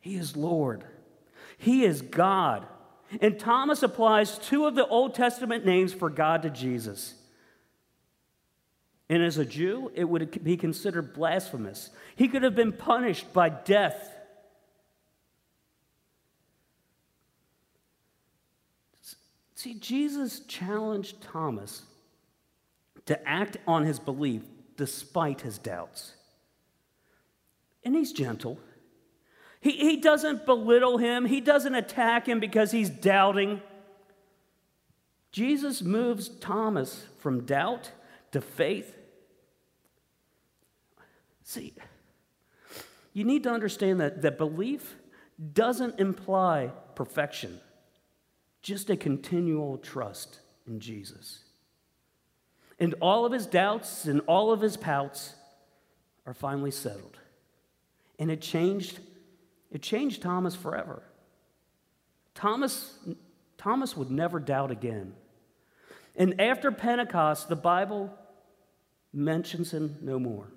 He 0.00 0.16
is 0.16 0.36
Lord. 0.36 0.82
He 1.56 1.84
is 1.84 2.02
God. 2.02 2.66
And 3.20 3.38
Thomas 3.38 3.84
applies 3.84 4.36
two 4.36 4.66
of 4.66 4.74
the 4.74 4.86
Old 4.86 5.14
Testament 5.14 5.64
names 5.64 5.92
for 5.92 6.10
God 6.10 6.42
to 6.42 6.50
Jesus. 6.50 7.14
And 9.08 9.22
as 9.22 9.38
a 9.38 9.44
Jew, 9.44 9.92
it 9.94 10.04
would 10.04 10.42
be 10.42 10.56
considered 10.56 11.14
blasphemous. 11.14 11.90
He 12.16 12.26
could 12.26 12.42
have 12.42 12.56
been 12.56 12.72
punished 12.72 13.32
by 13.32 13.48
death 13.48 14.12
See, 19.60 19.74
Jesus 19.74 20.40
challenged 20.40 21.20
Thomas 21.20 21.82
to 23.04 23.28
act 23.28 23.58
on 23.66 23.84
his 23.84 23.98
belief 23.98 24.40
despite 24.78 25.42
his 25.42 25.58
doubts. 25.58 26.14
And 27.84 27.94
he's 27.94 28.10
gentle. 28.10 28.58
He, 29.60 29.72
he 29.72 29.96
doesn't 29.98 30.46
belittle 30.46 30.96
him, 30.96 31.26
he 31.26 31.42
doesn't 31.42 31.74
attack 31.74 32.26
him 32.26 32.40
because 32.40 32.70
he's 32.70 32.88
doubting. 32.88 33.60
Jesus 35.30 35.82
moves 35.82 36.30
Thomas 36.30 37.04
from 37.18 37.44
doubt 37.44 37.92
to 38.32 38.40
faith. 38.40 38.96
See, 41.44 41.74
you 43.12 43.24
need 43.24 43.42
to 43.42 43.50
understand 43.50 44.00
that, 44.00 44.22
that 44.22 44.38
belief 44.38 44.96
doesn't 45.52 46.00
imply 46.00 46.70
perfection, 46.94 47.60
just 48.62 48.90
a 48.90 48.96
continual 48.96 49.78
trust 49.78 50.40
in 50.66 50.80
Jesus. 50.80 51.40
And 52.78 52.94
all 53.00 53.26
of 53.26 53.32
his 53.32 53.46
doubts 53.46 54.06
and 54.06 54.20
all 54.26 54.52
of 54.52 54.60
his 54.60 54.76
pouts 54.76 55.34
are 56.26 56.34
finally 56.34 56.70
settled. 56.70 57.18
And 58.18 58.30
it 58.30 58.40
changed, 58.40 59.00
it 59.70 59.82
changed 59.82 60.22
Thomas 60.22 60.54
forever. 60.54 61.02
Thomas, 62.34 62.98
Thomas 63.58 63.96
would 63.96 64.10
never 64.10 64.40
doubt 64.40 64.70
again. 64.70 65.14
And 66.16 66.40
after 66.40 66.70
Pentecost, 66.70 67.48
the 67.48 67.56
Bible 67.56 68.16
mentions 69.12 69.72
him 69.72 69.96
no 70.00 70.18
more. 70.18 70.48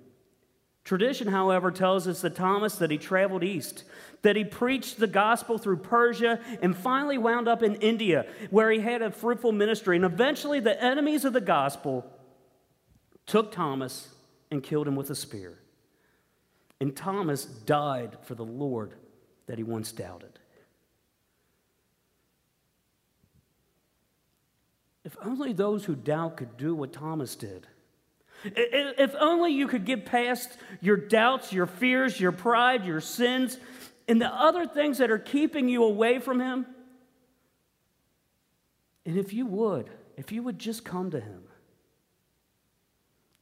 Tradition, 0.84 1.28
however, 1.28 1.70
tells 1.70 2.06
us 2.06 2.20
that 2.20 2.36
Thomas 2.36 2.76
that 2.76 2.90
he 2.90 2.98
traveled 2.98 3.42
east, 3.42 3.84
that 4.20 4.36
he 4.36 4.44
preached 4.44 4.98
the 4.98 5.06
gospel 5.06 5.56
through 5.56 5.78
Persia 5.78 6.38
and 6.60 6.76
finally 6.76 7.16
wound 7.16 7.48
up 7.48 7.62
in 7.62 7.76
India 7.76 8.26
where 8.50 8.70
he 8.70 8.80
had 8.80 9.00
a 9.00 9.10
fruitful 9.10 9.52
ministry 9.52 9.96
and 9.96 10.04
eventually 10.04 10.60
the 10.60 10.82
enemies 10.82 11.24
of 11.24 11.32
the 11.32 11.40
gospel 11.40 12.04
took 13.26 13.50
Thomas 13.50 14.08
and 14.50 14.62
killed 14.62 14.86
him 14.86 14.94
with 14.94 15.08
a 15.08 15.14
spear. 15.14 15.58
And 16.80 16.94
Thomas 16.94 17.46
died 17.46 18.18
for 18.22 18.34
the 18.34 18.44
Lord 18.44 18.92
that 19.46 19.56
he 19.56 19.64
once 19.64 19.90
doubted. 19.90 20.38
If 25.02 25.16
only 25.22 25.54
those 25.54 25.84
who 25.86 25.94
doubt 25.94 26.36
could 26.36 26.56
do 26.56 26.74
what 26.74 26.92
Thomas 26.92 27.36
did. 27.36 27.66
If 28.44 29.14
only 29.18 29.52
you 29.52 29.66
could 29.68 29.84
get 29.84 30.04
past 30.04 30.56
your 30.80 30.96
doubts, 30.96 31.52
your 31.52 31.66
fears, 31.66 32.20
your 32.20 32.32
pride, 32.32 32.84
your 32.84 33.00
sins, 33.00 33.58
and 34.06 34.20
the 34.20 34.32
other 34.32 34.66
things 34.66 34.98
that 34.98 35.10
are 35.10 35.18
keeping 35.18 35.68
you 35.68 35.84
away 35.84 36.18
from 36.18 36.40
Him. 36.40 36.66
And 39.06 39.16
if 39.16 39.32
you 39.32 39.46
would, 39.46 39.90
if 40.16 40.32
you 40.32 40.42
would 40.42 40.58
just 40.58 40.84
come 40.84 41.10
to 41.10 41.20
Him, 41.20 41.42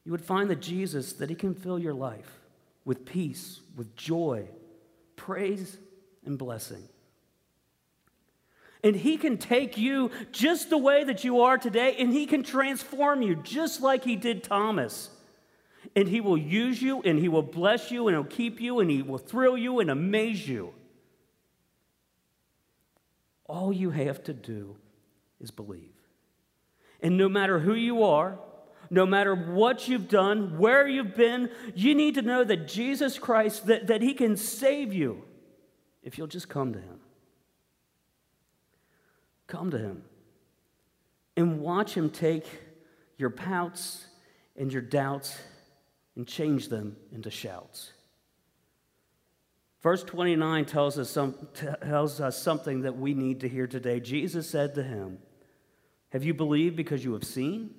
you 0.05 0.11
would 0.11 0.23
find 0.23 0.49
that 0.49 0.61
Jesus, 0.61 1.13
that 1.13 1.29
He 1.29 1.35
can 1.35 1.53
fill 1.53 1.79
your 1.79 1.93
life 1.93 2.39
with 2.85 3.05
peace, 3.05 3.61
with 3.75 3.95
joy, 3.95 4.47
praise, 5.15 5.77
and 6.25 6.37
blessing. 6.37 6.87
And 8.83 8.95
He 8.95 9.17
can 9.17 9.37
take 9.37 9.77
you 9.77 10.11
just 10.31 10.69
the 10.69 10.77
way 10.77 11.03
that 11.03 11.23
you 11.23 11.41
are 11.41 11.57
today, 11.57 11.95
and 11.99 12.11
He 12.11 12.25
can 12.25 12.43
transform 12.43 13.21
you 13.21 13.35
just 13.35 13.81
like 13.81 14.03
He 14.03 14.15
did 14.15 14.43
Thomas. 14.43 15.09
And 15.95 16.07
He 16.07 16.21
will 16.21 16.37
use 16.37 16.81
you, 16.81 17.01
and 17.03 17.17
He 17.17 17.29
will 17.29 17.43
bless 17.43 17.91
you, 17.91 18.07
and 18.07 18.15
He'll 18.15 18.23
keep 18.23 18.59
you, 18.59 18.79
and 18.79 18.89
He 18.89 19.01
will 19.01 19.17
thrill 19.17 19.57
you 19.57 19.79
and 19.79 19.89
amaze 19.89 20.47
you. 20.47 20.73
All 23.45 23.71
you 23.71 23.91
have 23.91 24.23
to 24.23 24.33
do 24.33 24.75
is 25.39 25.51
believe. 25.51 25.91
And 27.01 27.17
no 27.17 27.29
matter 27.29 27.59
who 27.59 27.73
you 27.73 28.03
are, 28.03 28.39
no 28.89 29.05
matter 29.05 29.35
what 29.35 29.87
you've 29.87 30.07
done, 30.07 30.57
where 30.57 30.87
you've 30.87 31.15
been, 31.15 31.49
you 31.75 31.95
need 31.95 32.15
to 32.15 32.21
know 32.21 32.43
that 32.43 32.67
Jesus 32.67 33.17
Christ, 33.17 33.67
that, 33.67 33.87
that 33.87 34.01
He 34.01 34.13
can 34.13 34.37
save 34.37 34.93
you 34.93 35.23
if 36.01 36.17
you'll 36.17 36.27
just 36.27 36.49
come 36.49 36.73
to 36.73 36.79
Him. 36.79 36.99
Come 39.53 39.69
to 39.69 39.77
Him 39.77 40.01
and 41.37 41.61
watch 41.61 41.93
Him 41.93 42.09
take 42.09 42.47
your 43.19 43.29
pouts 43.29 44.07
and 44.57 44.73
your 44.73 44.81
doubts 44.81 45.37
and 46.15 46.27
change 46.27 46.69
them 46.69 46.95
into 47.11 47.29
shouts. 47.29 47.91
Verse 49.83 50.03
29 50.03 50.65
tells 50.65 50.97
us, 50.97 51.11
some, 51.11 51.35
tells 51.53 52.19
us 52.19 52.41
something 52.41 52.81
that 52.81 52.97
we 52.97 53.13
need 53.13 53.41
to 53.41 53.47
hear 53.47 53.67
today. 53.67 53.99
Jesus 53.99 54.49
said 54.49 54.73
to 54.73 54.81
him, 54.81 55.19
Have 56.09 56.23
you 56.23 56.33
believed 56.33 56.75
because 56.75 57.05
you 57.05 57.13
have 57.13 57.23
seen? 57.23 57.75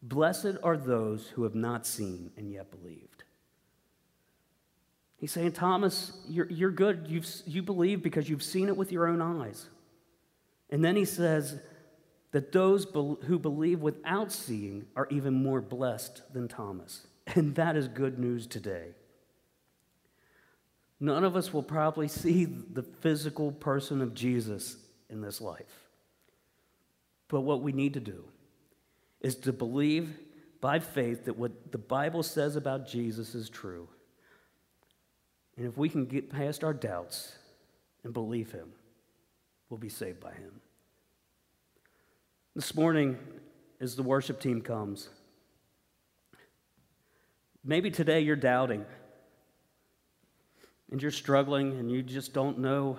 Blessed 0.00 0.58
are 0.62 0.76
those 0.76 1.26
who 1.26 1.42
have 1.42 1.56
not 1.56 1.86
seen 1.86 2.30
and 2.36 2.52
yet 2.52 2.70
believed. 2.70 3.24
He's 5.16 5.32
saying, 5.32 5.52
Thomas, 5.52 6.12
you're, 6.28 6.48
you're 6.48 6.70
good. 6.70 7.06
You've, 7.08 7.26
you 7.46 7.64
believe 7.64 8.00
because 8.00 8.28
you've 8.28 8.44
seen 8.44 8.68
it 8.68 8.76
with 8.76 8.92
your 8.92 9.08
own 9.08 9.20
eyes. 9.20 9.66
And 10.70 10.84
then 10.84 10.96
he 10.96 11.04
says 11.04 11.60
that 12.32 12.52
those 12.52 12.84
who 12.84 13.38
believe 13.38 13.80
without 13.80 14.32
seeing 14.32 14.86
are 14.96 15.08
even 15.10 15.34
more 15.34 15.60
blessed 15.60 16.22
than 16.32 16.48
Thomas. 16.48 17.06
And 17.34 17.54
that 17.56 17.76
is 17.76 17.88
good 17.88 18.18
news 18.18 18.46
today. 18.46 18.94
None 20.98 21.24
of 21.24 21.36
us 21.36 21.52
will 21.52 21.62
probably 21.62 22.08
see 22.08 22.46
the 22.46 22.82
physical 22.82 23.52
person 23.52 24.00
of 24.00 24.14
Jesus 24.14 24.78
in 25.10 25.20
this 25.20 25.42
life. 25.42 25.88
But 27.28 27.42
what 27.42 27.60
we 27.60 27.72
need 27.72 27.92
to 27.94 28.00
do 28.00 28.24
is 29.20 29.36
to 29.36 29.52
believe 29.52 30.18
by 30.60 30.78
faith 30.78 31.26
that 31.26 31.36
what 31.36 31.70
the 31.70 31.78
Bible 31.78 32.22
says 32.22 32.56
about 32.56 32.88
Jesus 32.88 33.34
is 33.34 33.48
true. 33.48 33.88
And 35.56 35.66
if 35.66 35.76
we 35.76 35.88
can 35.88 36.06
get 36.06 36.30
past 36.30 36.64
our 36.64 36.74
doubts 36.74 37.36
and 38.04 38.12
believe 38.12 38.52
him, 38.52 38.72
will 39.70 39.78
be 39.78 39.88
saved 39.88 40.20
by 40.20 40.32
him. 40.32 40.60
This 42.54 42.74
morning, 42.74 43.18
as 43.80 43.94
the 43.94 44.02
worship 44.02 44.40
team 44.40 44.60
comes, 44.62 45.08
maybe 47.64 47.90
today 47.90 48.20
you're 48.20 48.36
doubting 48.36 48.84
and 50.90 51.00
you're 51.00 51.10
struggling 51.10 51.78
and 51.78 51.90
you 51.90 52.02
just 52.02 52.32
don't 52.32 52.58
know 52.58 52.98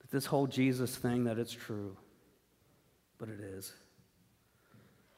that 0.00 0.10
this 0.10 0.26
whole 0.26 0.46
Jesus 0.46 0.96
thing 0.96 1.24
that 1.24 1.38
it's 1.38 1.52
true, 1.52 1.96
but 3.18 3.28
it 3.28 3.40
is. 3.40 3.72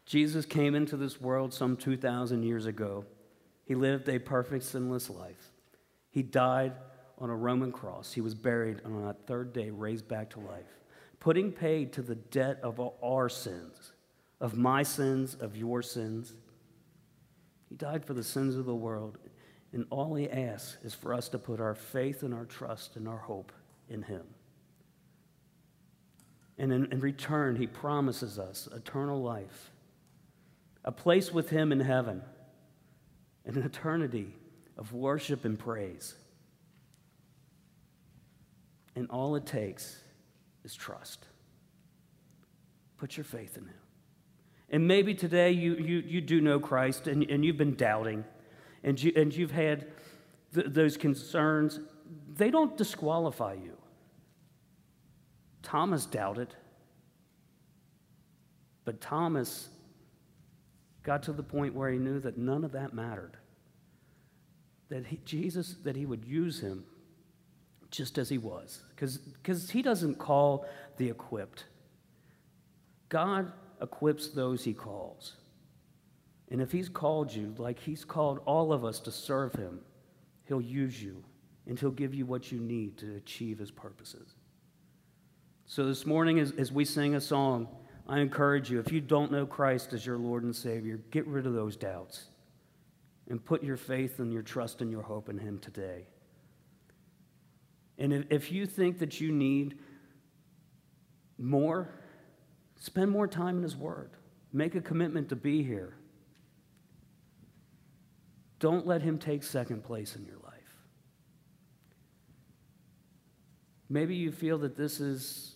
Jesus 0.04 0.44
came 0.44 0.74
into 0.74 0.96
this 0.96 1.20
world 1.20 1.54
some 1.54 1.76
2,000 1.76 2.42
years 2.42 2.66
ago. 2.66 3.06
He 3.64 3.74
lived 3.74 4.08
a 4.08 4.18
perfect, 4.18 4.64
sinless 4.64 5.08
life. 5.08 5.52
He 6.10 6.22
died 6.22 6.72
on 7.18 7.30
a 7.30 7.36
Roman 7.36 7.72
cross. 7.72 8.12
He 8.12 8.20
was 8.20 8.34
buried, 8.34 8.80
and 8.84 8.94
on 8.94 9.04
that 9.06 9.26
third 9.26 9.52
day, 9.52 9.70
raised 9.70 10.08
back 10.08 10.30
to 10.30 10.40
life, 10.40 10.80
putting 11.20 11.52
paid 11.52 11.92
to 11.94 12.02
the 12.02 12.14
debt 12.14 12.58
of 12.62 12.80
our 13.02 13.28
sins, 13.28 13.92
of 14.40 14.56
my 14.56 14.82
sins, 14.82 15.36
of 15.40 15.56
your 15.56 15.82
sins. 15.82 16.34
He 17.68 17.76
died 17.76 18.04
for 18.04 18.14
the 18.14 18.24
sins 18.24 18.56
of 18.56 18.66
the 18.66 18.74
world, 18.74 19.18
and 19.72 19.86
all 19.90 20.14
he 20.14 20.30
asks 20.30 20.76
is 20.84 20.94
for 20.94 21.14
us 21.14 21.28
to 21.30 21.38
put 21.38 21.60
our 21.60 21.74
faith 21.74 22.22
and 22.22 22.34
our 22.34 22.44
trust 22.44 22.96
and 22.96 23.08
our 23.08 23.18
hope 23.18 23.52
in 23.88 24.02
him. 24.02 24.22
And 26.58 26.72
in, 26.72 26.92
in 26.92 27.00
return, 27.00 27.56
he 27.56 27.66
promises 27.66 28.38
us 28.38 28.68
eternal 28.74 29.20
life, 29.20 29.70
a 30.84 30.92
place 30.92 31.32
with 31.32 31.50
him 31.50 31.72
in 31.72 31.80
heaven, 31.80 32.22
and 33.44 33.56
an 33.56 33.64
eternity 33.64 34.34
of 34.76 34.92
worship 34.92 35.44
and 35.44 35.58
praise. 35.58 36.14
And 38.96 39.10
all 39.10 39.34
it 39.36 39.46
takes 39.46 39.98
is 40.64 40.74
trust. 40.74 41.26
Put 42.96 43.16
your 43.16 43.24
faith 43.24 43.56
in 43.56 43.64
Him. 43.64 43.74
And 44.70 44.88
maybe 44.88 45.14
today 45.14 45.50
you, 45.50 45.74
you, 45.76 46.02
you 46.06 46.20
do 46.20 46.40
know 46.40 46.58
Christ 46.58 47.06
and, 47.06 47.22
and 47.30 47.44
you've 47.44 47.56
been 47.56 47.74
doubting 47.74 48.24
and, 48.82 49.00
you, 49.02 49.12
and 49.14 49.34
you've 49.34 49.50
had 49.50 49.86
th- 50.54 50.66
those 50.70 50.96
concerns. 50.96 51.80
They 52.36 52.50
don't 52.50 52.76
disqualify 52.76 53.54
you. 53.54 53.76
Thomas 55.62 56.06
doubted, 56.06 56.54
but 58.84 59.00
Thomas 59.00 59.68
got 61.02 61.22
to 61.24 61.32
the 61.32 61.42
point 61.42 61.74
where 61.74 61.90
he 61.90 61.98
knew 61.98 62.20
that 62.20 62.36
none 62.36 62.64
of 62.64 62.72
that 62.72 62.94
mattered. 62.94 63.36
That 64.90 65.06
he, 65.06 65.18
Jesus, 65.24 65.76
that 65.84 65.96
he 65.96 66.04
would 66.04 66.24
use 66.24 66.60
him 66.60 66.84
just 67.94 68.18
as 68.18 68.28
he 68.28 68.38
was. 68.38 68.82
Because 68.94 69.70
he 69.70 69.82
doesn't 69.82 70.16
call 70.16 70.66
the 70.96 71.08
equipped, 71.08 71.64
God 73.08 73.52
equips 73.80 74.28
those 74.28 74.64
he 74.64 74.72
calls. 74.72 75.36
And 76.50 76.60
if 76.60 76.70
he's 76.70 76.88
called 76.88 77.34
you, 77.34 77.54
like 77.58 77.78
he's 77.78 78.04
called 78.04 78.40
all 78.44 78.72
of 78.72 78.84
us 78.84 79.00
to 79.00 79.10
serve 79.10 79.54
him, 79.54 79.80
he'll 80.46 80.60
use 80.60 81.02
you 81.02 81.24
and 81.66 81.78
he'll 81.78 81.90
give 81.90 82.14
you 82.14 82.26
what 82.26 82.52
you 82.52 82.60
need 82.60 82.98
to 82.98 83.16
achieve 83.16 83.58
his 83.58 83.70
purposes. 83.70 84.34
So 85.66 85.86
this 85.86 86.04
morning, 86.04 86.38
as, 86.38 86.52
as 86.52 86.70
we 86.70 86.84
sing 86.84 87.14
a 87.14 87.20
song, 87.20 87.68
I 88.06 88.20
encourage 88.20 88.70
you 88.70 88.78
if 88.78 88.92
you 88.92 89.00
don't 89.00 89.32
know 89.32 89.46
Christ 89.46 89.94
as 89.94 90.04
your 90.04 90.18
Lord 90.18 90.44
and 90.44 90.54
Savior, 90.54 91.00
get 91.10 91.26
rid 91.26 91.46
of 91.46 91.54
those 91.54 91.76
doubts 91.76 92.26
and 93.28 93.42
put 93.42 93.62
your 93.62 93.78
faith 93.78 94.18
and 94.18 94.32
your 94.32 94.42
trust 94.42 94.82
and 94.82 94.90
your 94.90 95.02
hope 95.02 95.30
in 95.30 95.38
Him 95.38 95.58
today. 95.58 96.06
And 97.98 98.12
if, 98.12 98.24
if 98.30 98.52
you 98.52 98.66
think 98.66 98.98
that 98.98 99.20
you 99.20 99.32
need 99.32 99.78
more, 101.38 101.90
spend 102.78 103.10
more 103.10 103.26
time 103.26 103.56
in 103.56 103.62
His 103.62 103.76
Word. 103.76 104.10
Make 104.52 104.74
a 104.74 104.80
commitment 104.80 105.28
to 105.30 105.36
be 105.36 105.62
here. 105.62 105.96
Don't 108.58 108.86
let 108.86 109.02
Him 109.02 109.18
take 109.18 109.42
second 109.42 109.84
place 109.84 110.16
in 110.16 110.24
your 110.24 110.38
life. 110.44 110.54
Maybe 113.88 114.14
you 114.16 114.32
feel 114.32 114.58
that 114.58 114.76
this 114.76 115.00
is 115.00 115.54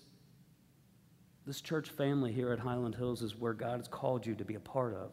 this 1.47 1.63
church 1.63 1.89
family 1.89 2.31
here 2.31 2.53
at 2.53 2.59
Highland 2.59 2.95
Hills 2.95 3.23
is 3.23 3.35
where 3.35 3.55
God 3.55 3.79
has 3.79 3.89
called 3.89 4.27
you 4.27 4.35
to 4.35 4.45
be 4.45 4.57
a 4.57 4.61
part 4.61 4.93
of, 4.93 5.13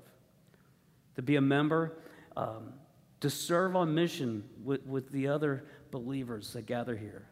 to 1.15 1.21
be 1.21 1.37
a 1.37 1.41
member, 1.41 1.97
um, 2.35 2.73
to 3.21 3.29
serve 3.29 3.73
on 3.73 3.95
mission 3.95 4.43
with, 4.61 4.85
with 4.85 5.09
the 5.11 5.29
other 5.29 5.63
believers 5.91 6.53
that 6.53 6.65
gather 6.65 6.95
here. 6.95 7.27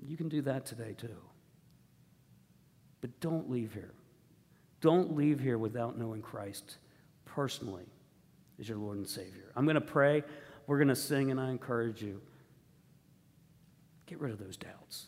You 0.00 0.16
can 0.16 0.28
do 0.28 0.42
that 0.42 0.66
today 0.66 0.94
too. 0.96 1.16
But 3.00 3.20
don't 3.20 3.50
leave 3.50 3.72
here. 3.72 3.94
Don't 4.80 5.16
leave 5.16 5.40
here 5.40 5.58
without 5.58 5.98
knowing 5.98 6.22
Christ 6.22 6.76
personally 7.24 7.86
as 8.60 8.68
your 8.68 8.78
Lord 8.78 8.98
and 8.98 9.08
Savior. 9.08 9.52
I'm 9.56 9.64
going 9.64 9.74
to 9.74 9.80
pray. 9.80 10.22
We're 10.66 10.78
going 10.78 10.88
to 10.88 10.96
sing, 10.96 11.30
and 11.30 11.40
I 11.40 11.50
encourage 11.50 12.02
you 12.02 12.20
get 14.06 14.20
rid 14.20 14.32
of 14.32 14.38
those 14.38 14.56
doubts 14.56 15.06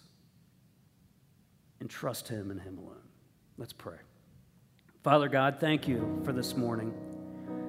and 1.81 1.89
trust 1.89 2.29
Him 2.29 2.51
and 2.51 2.61
Him 2.61 2.79
alone. 2.79 3.01
Let's 3.57 3.73
pray. 3.73 3.97
Father 5.03 5.29
God, 5.29 5.57
thank 5.59 5.89
you 5.89 6.21
for 6.25 6.33
this 6.33 6.57
morning. 6.57 6.93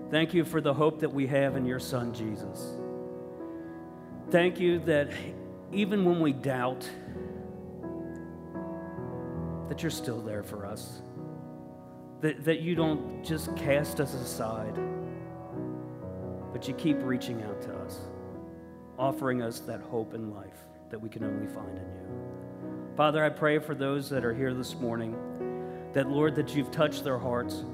Thank 0.10 0.34
you 0.34 0.44
for 0.44 0.60
the 0.60 0.74
hope 0.74 1.00
that 1.00 1.14
we 1.14 1.26
have 1.28 1.56
in 1.56 1.66
your 1.66 1.80
Son, 1.80 2.14
Jesus. 2.14 2.81
Thank 4.32 4.62
you 4.62 4.80
that 4.80 5.12
even 5.74 6.06
when 6.06 6.22
we 6.22 6.32
doubt, 6.32 6.90
that 9.68 9.84
you're 9.84 9.90
still 9.90 10.22
there 10.22 10.42
for 10.42 10.66
us. 10.66 11.02
That, 12.22 12.46
that 12.46 12.62
you 12.62 12.74
don't 12.74 13.26
just 13.26 13.54
cast 13.58 14.00
us 14.00 14.14
aside, 14.14 14.80
but 16.54 16.66
you 16.66 16.74
keep 16.76 16.98
reaching 17.02 17.44
out 17.44 17.62
to 17.64 17.74
us, 17.76 18.00
offering 18.98 19.42
us 19.42 19.60
that 19.62 19.82
hope 19.82 20.14
in 20.14 20.34
life 20.34 20.60
that 20.92 21.02
we 21.02 21.10
can 21.10 21.26
only 21.26 21.48
find 21.48 21.78
in 21.78 21.84
you. 21.84 22.96
Father, 22.96 23.26
I 23.26 23.30
pray 23.30 23.60
for 23.60 23.76
those 23.76 24.10
that 24.10 24.24
are 24.24 24.34
here 24.34 24.54
this 24.54 24.76
morning 24.76 25.14
that, 25.92 26.10
Lord, 26.10 26.36
that 26.36 26.56
you've 26.56 26.72
touched 26.72 27.04
their 27.04 27.18
hearts, 27.18 27.66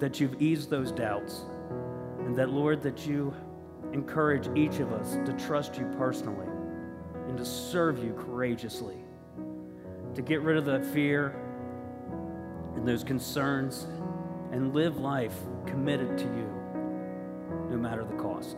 that 0.00 0.18
you've 0.18 0.42
eased 0.42 0.68
those 0.68 0.90
doubts, 0.90 1.42
and 2.20 2.34
that, 2.34 2.50
Lord, 2.50 2.82
that 2.82 3.06
you 3.06 3.32
encourage 3.94 4.48
each 4.56 4.80
of 4.80 4.92
us 4.92 5.14
to 5.24 5.32
trust 5.46 5.78
you 5.78 5.86
personally 5.96 6.48
and 7.28 7.38
to 7.38 7.44
serve 7.44 8.02
you 8.02 8.12
courageously 8.12 8.96
to 10.14 10.20
get 10.20 10.42
rid 10.42 10.56
of 10.56 10.64
that 10.64 10.84
fear 10.84 11.34
and 12.74 12.86
those 12.86 13.04
concerns 13.04 13.86
and 14.52 14.74
live 14.74 14.98
life 14.98 15.34
committed 15.64 16.18
to 16.18 16.24
you 16.24 16.50
no 17.70 17.76
matter 17.76 18.04
the 18.04 18.14
cost. 18.14 18.56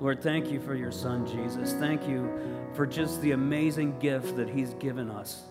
Lord, 0.00 0.22
thank 0.22 0.50
you 0.50 0.60
for 0.60 0.74
your 0.74 0.92
son, 0.92 1.26
Jesus. 1.26 1.74
Thank 1.74 2.08
you 2.08 2.30
for 2.74 2.86
just 2.86 3.20
the 3.22 3.32
amazing 3.32 3.98
gift 3.98 4.36
that 4.36 4.48
he's 4.48 4.74
given 4.74 5.10
us. 5.10 5.42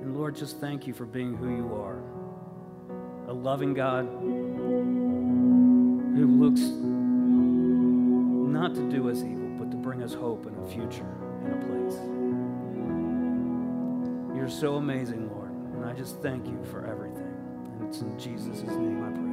And 0.00 0.16
Lord, 0.16 0.36
just 0.36 0.60
thank 0.60 0.86
you 0.86 0.92
for 0.92 1.04
being 1.04 1.36
who 1.36 1.56
you 1.56 1.74
are 1.74 2.02
a 3.28 3.32
loving 3.32 3.74
God 3.74 4.06
who 6.16 6.26
looks 6.26 6.62
not 8.52 8.74
to 8.74 8.90
do 8.90 9.10
us 9.10 9.18
evil, 9.18 9.48
but 9.58 9.70
to 9.70 9.76
bring 9.76 10.02
us 10.02 10.14
hope 10.14 10.46
and 10.46 10.56
a 10.64 10.68
future 10.68 11.06
and 11.44 11.52
a 11.52 11.58
place. 11.66 11.98
You're 14.36 14.48
so 14.48 14.76
amazing, 14.76 15.28
Lord. 15.30 15.50
And 15.74 15.84
I 15.84 15.92
just 15.92 16.22
thank 16.22 16.46
you 16.46 16.58
for 16.70 16.86
everything. 16.86 17.34
And 17.74 17.88
it's 17.88 18.00
in 18.00 18.18
Jesus' 18.18 18.62
name 18.62 19.04
I 19.04 19.10
pray. 19.10 19.25